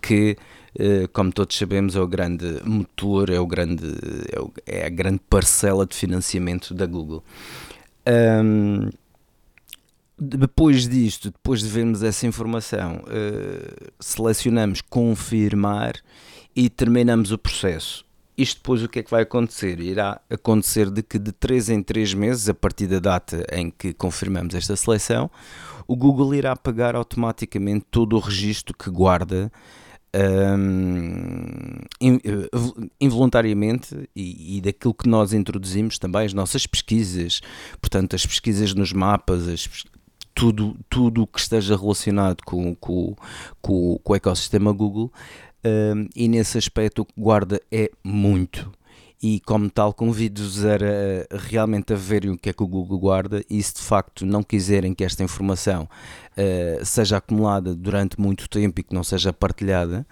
[0.00, 0.36] que
[0.78, 3.84] eh, como todos sabemos, é o grande motor, é, o grande,
[4.66, 7.22] é, é a grande parcela de financiamento da Google.
[8.06, 8.90] Um,
[10.18, 15.94] depois disto, depois de vermos essa informação, uh, selecionamos confirmar
[16.54, 18.04] e terminamos o processo.
[18.36, 19.78] Isto depois o que é que vai acontecer?
[19.80, 23.92] Irá acontecer de que de 3 em 3 meses, a partir da data em que
[23.92, 25.30] confirmamos esta seleção,
[25.86, 29.52] o Google irá pagar automaticamente todo o registro que guarda
[30.14, 32.48] um, eh,
[33.00, 37.40] involuntariamente e, e, daquilo que nós introduzimos também, as nossas pesquisas,
[37.80, 39.68] portanto, as pesquisas nos mapas, as,
[40.34, 43.14] tudo, tudo que esteja relacionado com, com,
[43.60, 45.12] com, com o ecossistema Google,
[45.64, 48.70] um, e nesse aspecto o que guarda é muito.
[49.22, 50.76] E como tal convido-vos a,
[51.48, 54.42] realmente a verem o que é que o Google guarda e se de facto não
[54.42, 60.04] quiserem que esta informação uh, seja acumulada durante muito tempo e que não seja partilhada,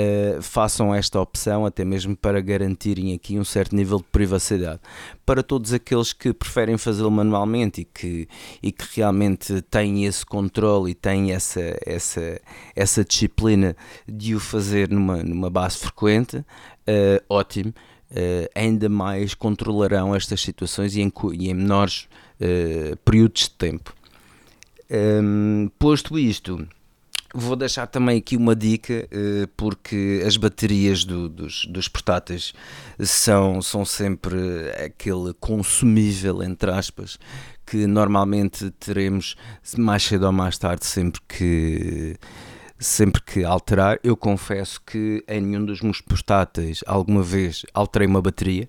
[0.00, 4.80] Uh, façam esta opção até mesmo para garantirem aqui um certo nível de privacidade.
[5.26, 8.28] Para todos aqueles que preferem fazê-lo manualmente e que,
[8.62, 12.40] e que realmente têm esse controle e têm essa, essa,
[12.74, 13.76] essa disciplina
[14.06, 16.44] de o fazer numa, numa base frequente, uh,
[17.28, 17.74] ótimo
[18.12, 22.08] uh, ainda mais controlarão estas situações e em, e em menores
[23.04, 23.94] períodos de tempo.
[24.90, 26.66] Um, ehm, posto isto,
[27.34, 32.52] vou deixar também aqui uma dica, uh, porque as baterias do, dos, dos portáteis
[32.98, 34.36] são, são sempre
[34.84, 37.18] aquele consumível, entre aspas,
[37.64, 39.36] que normalmente teremos
[39.76, 42.16] mais cedo ou mais tarde, sempre que
[42.78, 44.00] sempre que alterar.
[44.02, 48.68] Eu confesso que em nenhum dos meus portáteis alguma vez alterei uma bateria.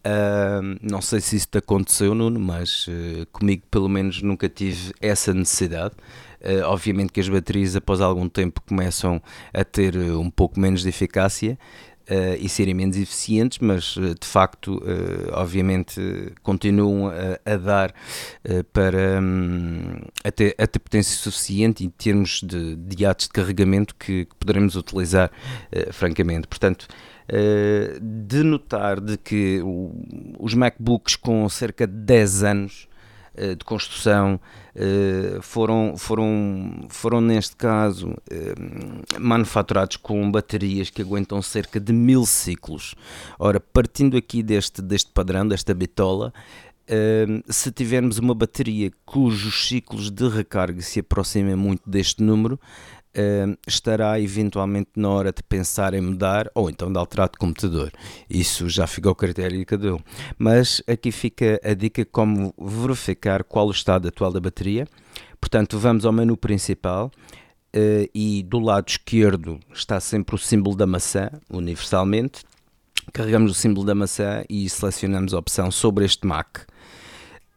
[0.00, 4.92] Uh, não sei se isso te aconteceu, Nuno, mas uh, comigo pelo menos nunca tive
[5.00, 5.94] essa necessidade.
[6.40, 9.20] Uh, obviamente que as baterias após algum tempo começam
[9.52, 11.58] a ter um pouco menos de eficácia
[12.10, 16.00] uh, e serem menos eficientes, mas uh, de facto, uh, obviamente,
[16.42, 17.94] continuam a, a dar
[18.72, 23.94] para um, a, ter, a, ter, potência suficiente em termos de, de atos de carregamento
[23.94, 25.30] que, que poderemos utilizar
[25.92, 26.48] francamente.
[26.48, 26.88] Portanto,
[28.00, 29.92] de notar de que o,
[30.38, 32.88] os MacBooks com cerca de 10 anos
[33.40, 34.59] eh, de construção eh,
[35.42, 38.54] foram, foram, foram neste caso eh,
[39.18, 42.94] manufaturados com baterias que aguentam cerca de mil ciclos.
[43.38, 46.32] Ora, partindo aqui deste, deste padrão, desta bitola,
[47.48, 52.58] se tivermos uma bateria cujos ciclos de recarga se aproximem muito deste número,
[53.16, 57.92] uh, estará eventualmente na hora de pensar em mudar ou então de alterar de computador.
[58.28, 60.00] Isso já fica ao critério de cada um.
[60.38, 64.86] Mas aqui fica a dica como verificar qual o estado atual da bateria.
[65.40, 67.10] Portanto, vamos ao menu principal.
[67.74, 72.42] Uh, e do lado esquerdo está sempre o símbolo da maçã, universalmente.
[73.12, 76.62] Carregamos o símbolo da maçã e selecionamos a opção sobre este Mac.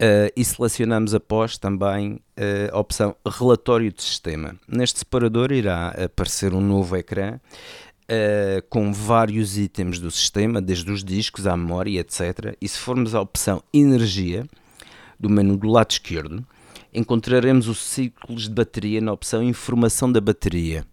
[0.04, 4.54] Uh, e selecionamos após também uh, a opção Relatório de Sistema.
[4.68, 11.06] Neste separador irá aparecer um novo ecrã uh, com vários itens do sistema, desde os
[11.06, 12.54] discos à memória, etc.
[12.60, 14.46] E se formos à opção Energia,
[15.18, 16.46] do menu do lado esquerdo,
[16.94, 20.86] encontraremos os ciclos de bateria na opção Informação da bateria.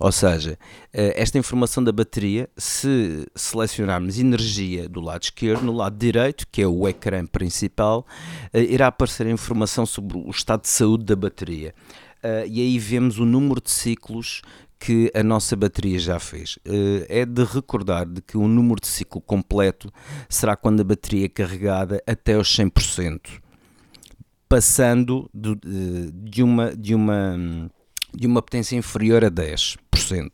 [0.00, 0.56] Ou seja,
[0.92, 6.62] eh, esta informação da bateria, se selecionarmos energia do lado esquerdo, no lado direito, que
[6.62, 8.06] é o ecrã principal,
[8.52, 11.74] eh, irá aparecer a informação sobre o estado de saúde da bateria.
[12.22, 14.40] Eh, e aí vemos o número de ciclos
[14.78, 16.56] que a nossa bateria já fez.
[17.08, 19.92] É de recordar de que o número de ciclo completo
[20.28, 23.40] será quando a bateria é carregada até os 100%,
[24.48, 27.68] passando de uma, de uma
[28.18, 29.78] de uma potência inferior a 10%.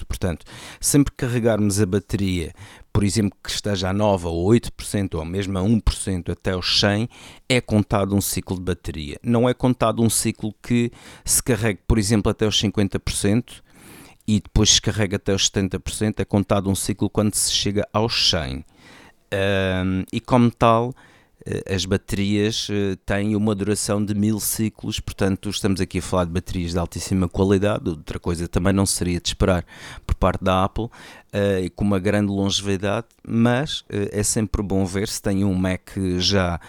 [0.08, 0.46] Portanto,
[0.80, 2.52] sempre que carregarmos a bateria,
[2.90, 7.08] por exemplo, que esteja a 9 ou 8% ou mesmo a 1% até os 100,
[7.46, 9.18] é contado um ciclo de bateria.
[9.22, 10.90] Não é contado um ciclo que
[11.24, 13.62] se carregue, por exemplo, até os 50%
[14.26, 18.30] e depois se carrega até os 70%, é contado um ciclo quando se chega aos
[18.30, 18.64] 100.
[19.34, 20.94] Um, e como tal,
[21.68, 22.68] as baterias
[23.04, 27.28] têm uma duração de mil ciclos, portanto estamos aqui a falar de baterias de altíssima
[27.28, 29.64] qualidade, outra coisa também não seria de esperar
[30.06, 30.88] por parte da Apple,
[31.62, 36.60] e com uma grande longevidade, mas é sempre bom ver se tem um Mac já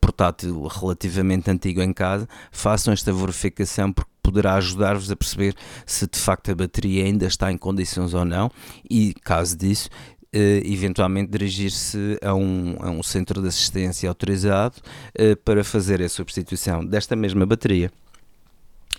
[0.00, 5.54] portátil relativamente antigo em casa, façam esta verificação porque poderá ajudar-vos a perceber
[5.86, 8.50] se de facto a bateria ainda está em condições ou não
[8.88, 9.88] e, caso disso,
[10.19, 14.76] Uh, eventualmente dirigir-se a um, a um centro de assistência autorizado
[15.18, 17.90] uh, para fazer a substituição desta mesma bateria.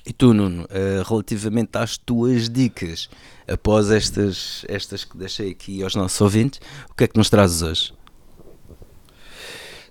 [0.06, 3.10] E tu, Nuno, uh, relativamente às tuas dicas,
[3.48, 6.60] após estas, estas que deixei aqui aos nossos ouvintes,
[6.90, 7.94] o que é que nos trazes hoje?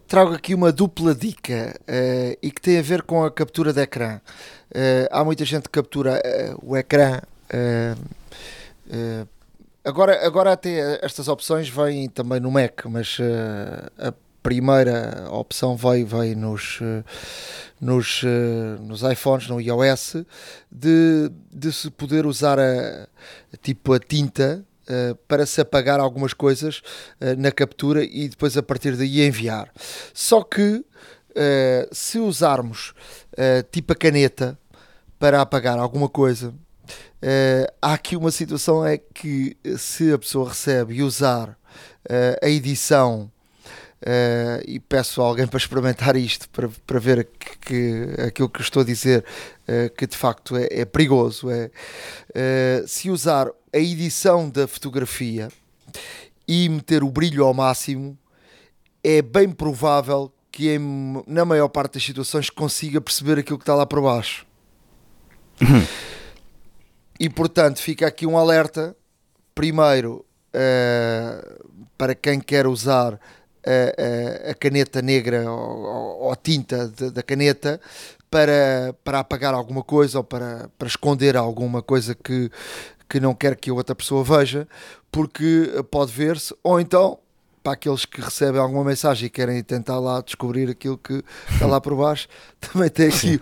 [0.07, 1.81] Trago aqui uma dupla dica
[2.43, 4.21] e que tem a ver com a captura de ecrã.
[4.71, 7.21] Uh, há muita gente que captura uh, o ecrã.
[9.85, 13.19] Uh, agora, agora até estas opções vêm também no Mac, mas
[13.99, 14.13] a
[14.43, 16.81] primeira opção veio, veio nos,
[17.81, 18.23] nos,
[18.81, 20.17] nos iPhones, no iOS,
[20.71, 23.09] de, de se poder usar a,
[23.63, 24.65] tipo a tinta
[25.29, 26.83] para se apagar algumas coisas
[27.39, 29.71] na captura e depois a partir daí enviar.
[30.13, 30.85] Só que
[31.93, 32.95] se usarmos
[33.71, 34.59] tipo a caneta,
[35.21, 36.55] para apagar alguma coisa,
[37.23, 41.57] uh, há aqui uma situação é que se a pessoa recebe e usar uh,
[42.43, 43.31] a edição
[44.01, 48.63] Uh, e peço a alguém para experimentar isto para, para ver que, que aquilo que
[48.63, 49.23] estou a dizer
[49.69, 55.51] uh, que de facto é, é perigoso é uh, se usar a edição da fotografia
[56.49, 58.17] e meter o brilho ao máximo
[59.05, 63.75] é bem provável que em, na maior parte das situações consiga perceber aquilo que está
[63.75, 64.47] lá por baixo
[67.21, 68.97] e portanto fica aqui um alerta.
[69.55, 71.69] Primeiro, uh,
[71.99, 73.21] para quem quer usar
[73.67, 77.79] a, a, a caneta negra ou, ou a tinta de, da caneta
[78.31, 82.51] para, para apagar alguma coisa ou para, para esconder alguma coisa que,
[83.07, 84.67] que não quer que a outra pessoa veja,
[85.13, 87.19] porque pode ver-se, ou então
[87.63, 91.81] para aqueles que recebem alguma mensagem e querem tentar lá descobrir aquilo que está lá
[91.81, 92.27] por baixo,
[92.61, 93.41] também tem aqui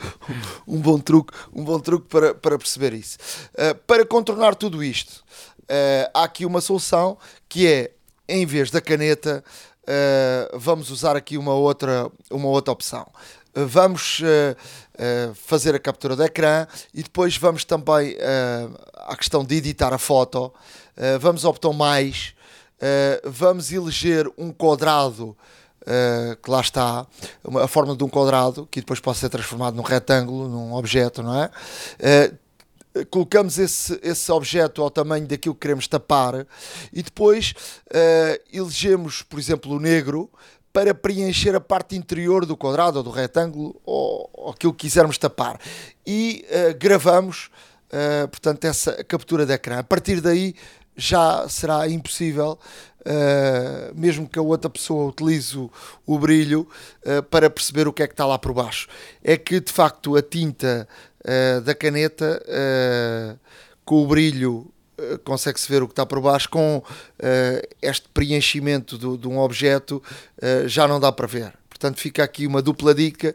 [0.66, 3.18] um, um, bom truque, um bom truque para, para perceber isso.
[3.54, 5.24] Uh, para contornar tudo isto,
[5.62, 7.16] uh, há aqui uma solução
[7.48, 7.92] que é,
[8.28, 9.44] em vez da caneta,
[9.84, 13.06] uh, vamos usar aqui uma outra, uma outra opção.
[13.54, 14.20] Vamos
[15.34, 16.64] fazer a captura de ecrã
[16.94, 18.16] e depois vamos também
[18.94, 20.52] à questão de editar a foto.
[21.18, 22.34] vamos ao botão mais
[22.78, 25.36] uh, vamos eleger um quadrado
[25.82, 27.06] uh, que lá está,
[27.44, 31.22] uma, a forma de um quadrado, que depois pode ser transformado num retângulo, num objeto,
[31.22, 31.50] não é?
[31.98, 36.46] Uh, colocamos esse, esse objeto ao tamanho daquilo que queremos tapar
[36.92, 37.54] e depois
[38.50, 40.28] elegemos, por exemplo, o negro
[40.72, 45.16] para preencher a parte interior do quadrado ou do retângulo ou, ou aquilo que quisermos
[45.16, 45.60] tapar
[46.04, 46.44] e
[46.80, 47.50] gravamos,
[48.32, 49.78] portanto, essa captura de ecrã.
[49.78, 50.56] A partir daí
[50.98, 52.58] já será impossível,
[53.02, 55.70] uh, mesmo que a outra pessoa utilize o,
[56.04, 56.68] o brilho,
[57.06, 58.88] uh, para perceber o que é que está lá por baixo.
[59.22, 60.88] É que de facto a tinta
[61.24, 62.42] uh, da caneta
[63.84, 64.70] com o brilho
[65.22, 66.82] consegue-se ver o que está por baixo, com
[67.80, 70.02] este preenchimento do, de um objeto
[70.66, 71.54] já não dá para ver.
[71.70, 73.34] Portanto, fica aqui uma dupla dica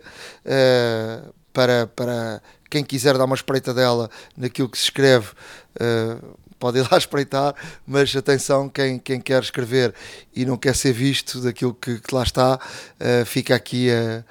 [1.54, 5.30] para, para quem quiser dar uma espreita dela naquilo que se escreve
[5.74, 7.56] pode ir lá espreitar,
[7.86, 9.94] mas atenção, quem, quem quer escrever
[10.36, 14.24] e não quer ser visto daquilo que, que lá está, uh, fica aqui a,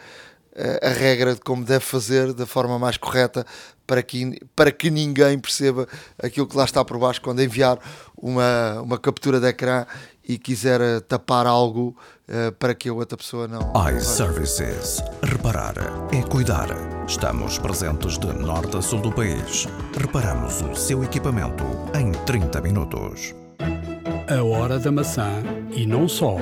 [0.84, 3.46] a, a, regra de como deve fazer da forma mais correta
[3.86, 5.88] para que, para que ninguém perceba
[6.22, 7.78] aquilo que lá está por baixo quando enviar
[8.16, 9.86] uma, uma captura de ecrã
[10.26, 11.96] e quiser eh, tapar algo
[12.32, 13.72] uh, para que a outra pessoa não.
[13.94, 15.02] iServices.
[15.22, 15.74] Reparar
[16.12, 16.68] é cuidar.
[17.06, 19.66] Estamos presentes de norte a sul do país.
[19.96, 21.64] Reparamos o seu equipamento
[21.94, 23.34] em 30 minutos.
[24.28, 26.36] A hora da maçã e não só.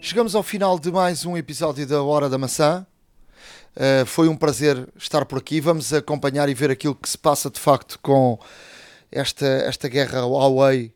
[0.00, 2.86] Chegamos ao final de mais um episódio da Hora da Maçã.
[3.74, 5.60] Uh, foi um prazer estar por aqui.
[5.60, 8.38] Vamos acompanhar e ver aquilo que se passa de facto com
[9.10, 10.92] esta, esta guerra Huawei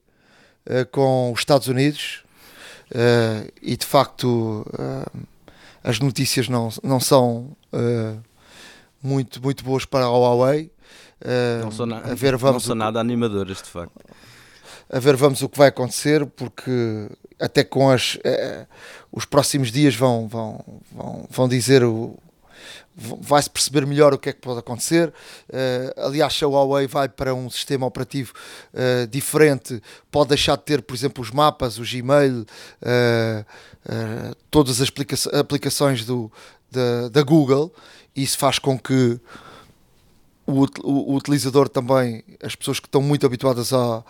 [0.67, 2.23] uh, com os Estados Unidos.
[2.91, 4.67] Uh, e de facto
[5.83, 7.57] as notícias não, não são
[9.03, 10.71] muito, muito boas para a Huawei.
[11.63, 13.95] não, são na, a ver, vamos não são nada animadoras, de facto.
[14.93, 18.19] A ver, vamos o que vai acontecer, porque até com as,
[19.13, 22.19] os próximos dias vão, vão, vão, vão dizer o,
[22.97, 25.09] vai-se perceber melhor o que é que pode acontecer.
[25.49, 28.33] Uh, aliás, a Huawei vai para um sistema operativo
[28.75, 34.89] uh, diferente, pode deixar de ter, por exemplo, os mapas, o Gmail, uh, todas as
[34.89, 36.31] aplica aplicações do,
[36.71, 37.73] da, da, Google.
[38.15, 39.19] Isso faz com que
[40.47, 44.05] o, o, o, utilizador também, as pessoas que estão muito habituadas a,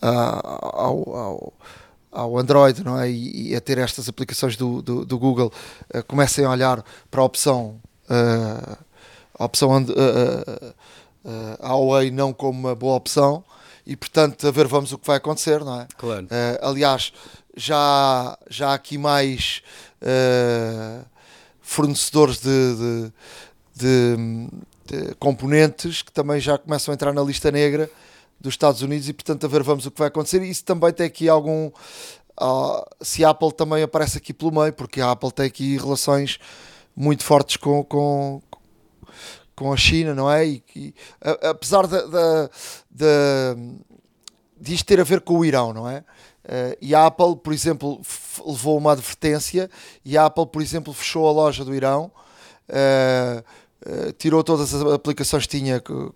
[0.00, 0.40] a,
[0.72, 1.52] ao, ao
[2.12, 3.10] ao Android não é?
[3.10, 5.52] e, e a ter estas aplicações do, do, do Google
[5.94, 7.78] uh, comecem a olhar para a opção
[8.08, 8.76] uh,
[9.38, 10.74] a opção uh, uh,
[11.60, 13.44] a Huawei não como uma boa opção
[13.86, 16.26] e portanto a ver vamos o que vai acontecer não é claro.
[16.60, 17.12] aliás
[17.56, 19.62] já já há aqui mais
[21.60, 23.12] fornecedores de, de,
[23.74, 24.16] de,
[24.86, 27.90] de, componentes que também já começam a entrar na lista negra
[28.40, 30.92] dos Estados Unidos e portanto a ver vamos o que vai acontecer e isso também
[30.92, 31.70] tem aqui algum
[32.40, 36.38] uh, se a Apple também aparece aqui pelo meio porque a Apple tem aqui relações
[36.96, 38.42] muito fortes com, com,
[39.54, 40.46] com a China, não é?
[40.46, 42.50] E, e a, apesar de, de,
[42.90, 43.06] de,
[44.58, 45.98] de isto ter a ver com o Irão, não é?
[46.44, 48.00] Uh, e a Apple, por exemplo,
[48.46, 49.68] levou uma advertência
[50.04, 52.10] e a Apple, por exemplo, fechou a loja do Irão,
[52.68, 53.40] uh,
[53.84, 56.12] uh, tirou todas as aplicações que tinha com,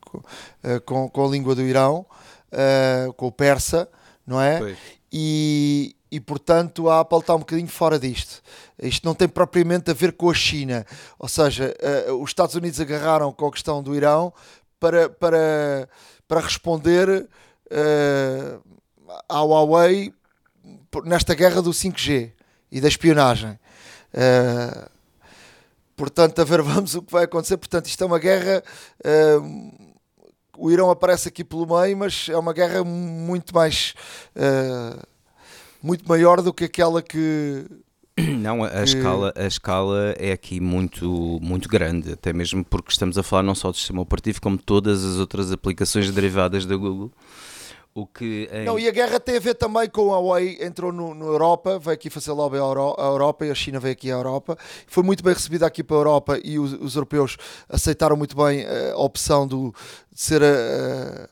[0.86, 2.06] com, com a língua do Irão,
[3.16, 3.88] com o persa,
[4.26, 4.76] não é?
[5.12, 8.42] E, e portanto a Apple está um bocadinho fora disto.
[8.82, 10.84] Isto não tem propriamente a ver com a China,
[11.18, 11.74] ou seja,
[12.08, 14.32] uh, os Estados Unidos agarraram com a questão do Irão
[14.78, 15.88] para, para,
[16.26, 18.78] para responder uh,
[19.28, 20.12] à Huawei
[21.04, 22.32] nesta guerra do 5G
[22.70, 23.58] e da espionagem.
[24.12, 24.90] Uh,
[25.96, 27.56] portanto, a ver, vamos o que vai acontecer.
[27.56, 28.62] Portanto, isto é uma guerra.
[29.04, 29.90] Uh,
[30.56, 33.94] o Irão aparece aqui pelo meio, mas é uma guerra muito mais.
[34.36, 35.09] Uh,
[35.82, 37.64] muito maior do que aquela que.
[38.38, 43.22] Não, a, escala, a escala é aqui muito, muito grande, até mesmo porque estamos a
[43.22, 47.10] falar não só do sistema operativo, como todas as outras aplicações derivadas da Google.
[47.92, 48.64] O que em...
[48.64, 51.76] Não, e a guerra tem a ver também com a Huawei entrou no, no Europa,
[51.78, 54.56] veio aqui fazer lobby à Europa e a China veio aqui à Europa.
[54.86, 57.36] Foi muito bem recebida aqui para a Europa e os, os europeus
[57.68, 59.74] aceitaram muito bem a opção do,
[60.12, 61.28] de ser a, a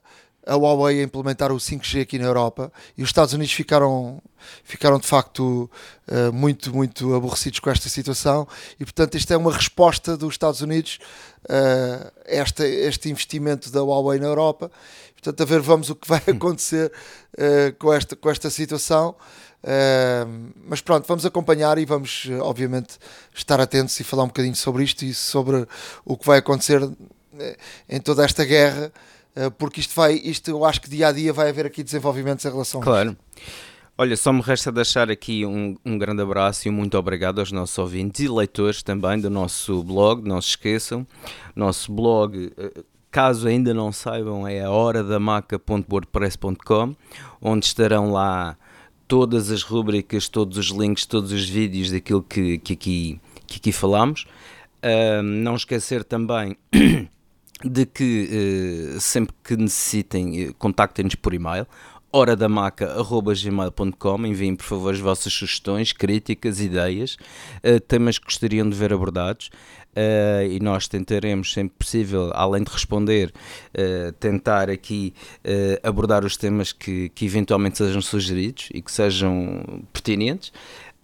[0.57, 4.23] Huawei a implementar o 5G aqui na Europa e os Estados Unidos ficaram,
[4.65, 5.71] ficaram de facto
[6.09, 8.49] uh, muito, muito aborrecidos com esta situação
[8.81, 10.99] e portanto isto é uma resposta dos Estados Unidos
[11.45, 14.71] uh, a este, este investimento da Huawei na Europa.
[15.13, 16.91] Portanto, a ver, vamos o que vai acontecer
[17.35, 19.17] uh, com, esta, com esta situação.
[20.65, 22.97] mas pronto, vamos acompanhar e vamos, obviamente,
[23.35, 25.67] estar atentos e falar um bocadinho sobre isto e sobre
[26.05, 26.81] o que vai acontecer
[27.89, 28.93] em toda esta guerra eh,
[29.59, 32.51] porque isto vai, isto eu acho que dia a dia vai haver aqui desenvolvimentos em
[32.51, 33.17] relação claro.
[34.01, 37.51] Olha, só me resta deixar aqui um, um grande abraço e um muito obrigado aos
[37.51, 41.05] nossos ouvintes e leitores também do nosso blog, não se esqueçam.
[41.57, 46.95] Nosso blog, eh, caso ainda não saibam, é a horadamaca.wordpress.com,
[47.43, 48.57] onde estarão lá
[49.09, 53.73] todas as rubricas, todos os links, todos os vídeos daquilo que, que, aqui, que aqui
[53.73, 54.27] falamos.
[54.81, 56.57] Uh, não esquecer também
[57.65, 61.67] de que uh, sempre que necessitem, uh, contactem-nos por e-mail
[62.13, 67.17] horadamaca.gmail.com enviem por favor as vossas sugestões, críticas, ideias,
[67.63, 69.53] uh, temas que gostariam de ver abordados
[69.95, 73.33] uh, e nós tentaremos sempre possível, além de responder,
[73.75, 75.13] uh, tentar aqui
[75.83, 80.53] abordar os temas que, que eventualmente sejam sugeridos e que sejam pertinentes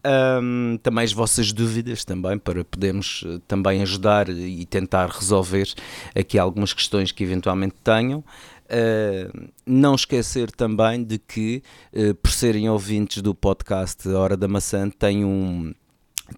[0.07, 5.73] um, também as vossas dúvidas também para podermos eh, também ajudar e tentar resolver
[6.15, 8.25] aqui algumas questões que eventualmente tenham.
[8.65, 14.89] Uh, não esquecer também de que, uh, por serem ouvintes do podcast Hora da Maçã,
[14.89, 15.75] tem um,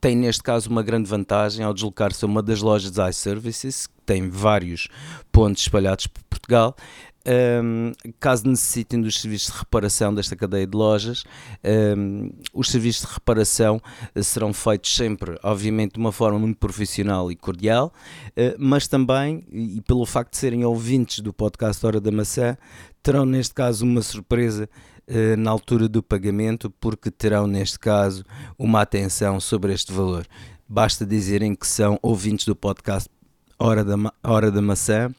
[0.00, 4.28] tem neste caso uma grande vantagem ao deslocar-se a uma das lojas iServices, que tem
[4.28, 4.88] vários
[5.30, 6.76] pontos espalhados por Portugal,
[7.26, 11.24] um, caso necessitem dos serviços de reparação desta cadeia de lojas,
[11.98, 13.80] um, os serviços de reparação
[14.14, 17.92] eh, serão feitos sempre, obviamente, de uma forma muito profissional e cordial,
[18.30, 22.56] uh, mas também, e pelo facto de serem ouvintes do podcast Hora da Maçã,
[23.02, 24.68] terão neste caso uma surpresa
[25.08, 28.24] uh, na altura do pagamento, porque terão neste caso
[28.58, 30.26] uma atenção sobre este valor.
[30.68, 33.08] Basta dizerem que são ouvintes do podcast
[33.58, 35.12] Hora da, Hora da Maçã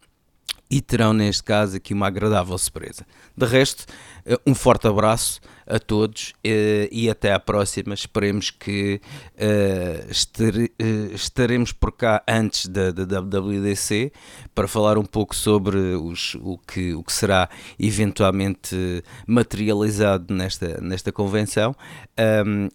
[0.69, 3.05] e terão neste caso aqui uma agradável surpresa.
[3.35, 3.85] De resto,
[4.25, 7.93] eh, um forte abraço a todos eh, e até à próxima.
[7.93, 9.01] Esperemos que
[9.35, 14.11] uh, estaremos por cá antes da, WWDC
[14.53, 21.11] para falar um pouco sobre os, o, que, o que será eventualmente materializado nesta, nesta
[21.11, 21.75] convenção.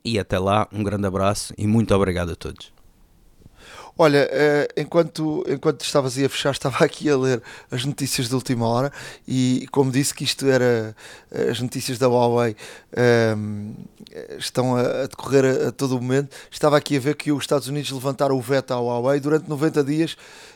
[0.04, 2.81] E até lá, um grande abraço e muito obrigado a todos.
[3.96, 8.34] Olha, eh, enquanto, enquanto estavas aí a fechar, estava aqui a ler as notícias de
[8.34, 8.90] última hora
[9.28, 10.96] e, como disse que isto era
[11.30, 12.56] eh, as notícias da Huawei
[13.36, 13.74] um,
[14.16, 17.30] ehm, estão a, a decorrer a, a, todo o momento, estava aqui a ver que
[17.30, 20.12] os Estados Unidos levantaram o veto à Huawei durante 90 dias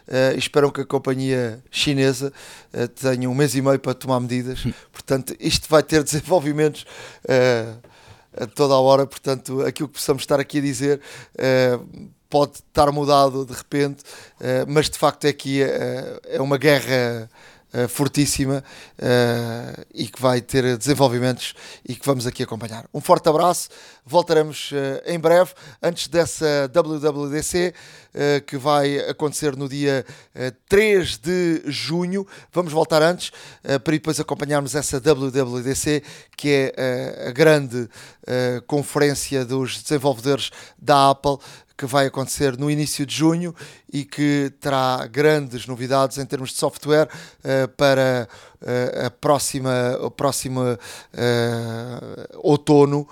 [0.09, 2.33] uh, e esperam que a companhia chinesa
[2.73, 4.67] uh, tenha um mês e meio para tomar medidas.
[4.93, 6.87] Portanto, isto vai ter desenvolvimentos.
[7.25, 7.97] Uh,
[8.39, 11.01] a toda a hora, portanto, aquilo que possamos estar aqui a dizer
[11.39, 14.03] uh, pode estar mudado de repente,
[14.41, 17.29] uh, mas de facto é que uh, é uma guerra
[17.91, 18.65] fortíssima
[19.93, 21.53] e que vai ter desenvolvimentos
[21.87, 22.87] e que vamos aqui acompanhar.
[22.95, 23.69] Um forte abraço,
[24.03, 24.71] voltaremos
[25.05, 27.75] em breve, antes dessa WWDC
[28.47, 30.07] que vai acontecer no dia
[30.71, 32.27] 3 de junho.
[32.51, 33.31] Vamos voltar antes
[33.63, 36.03] para depois acompanharmos essa WWDC,
[36.35, 37.91] que é a grande
[38.67, 41.37] conferência dos desenvolvedores da Apple
[41.77, 43.55] que vai acontecer no início de junho
[43.93, 48.29] e que terá grandes novidades em termos de software uh, para
[48.63, 50.79] uh, a próxima, o próximo uh,
[52.39, 53.07] outono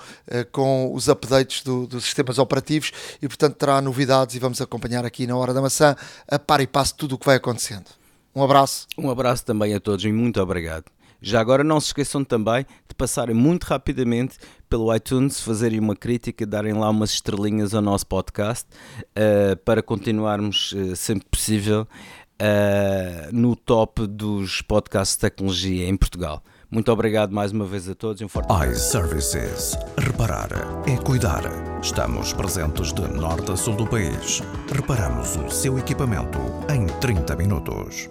[0.50, 5.26] com os updates do, dos sistemas operativos e portanto terá novidades e vamos acompanhar aqui
[5.26, 5.94] na Hora da Maçã
[6.26, 7.86] a par e passo tudo o que vai acontecendo.
[8.34, 8.86] Um abraço.
[8.98, 10.84] Um abraço também a todos e muito obrigado.
[11.24, 14.36] Já agora não se esqueçam também de passarem muito rapidamente
[14.68, 18.66] pelo iTunes, fazerem uma crítica, darem lá umas estrelinhas ao nosso podcast
[19.00, 21.88] uh, para continuarmos uh, sempre possível
[22.42, 26.42] uh, no top dos podcasts de tecnologia em Portugal.
[26.70, 29.78] Muito obrigado mais uma vez a todos e um forte iServices.
[29.96, 30.50] Reparar
[30.86, 31.44] é cuidar.
[31.82, 34.42] Estamos presentes de norte a sul do país.
[34.70, 36.38] Reparamos o seu equipamento
[36.70, 38.10] em 30 minutos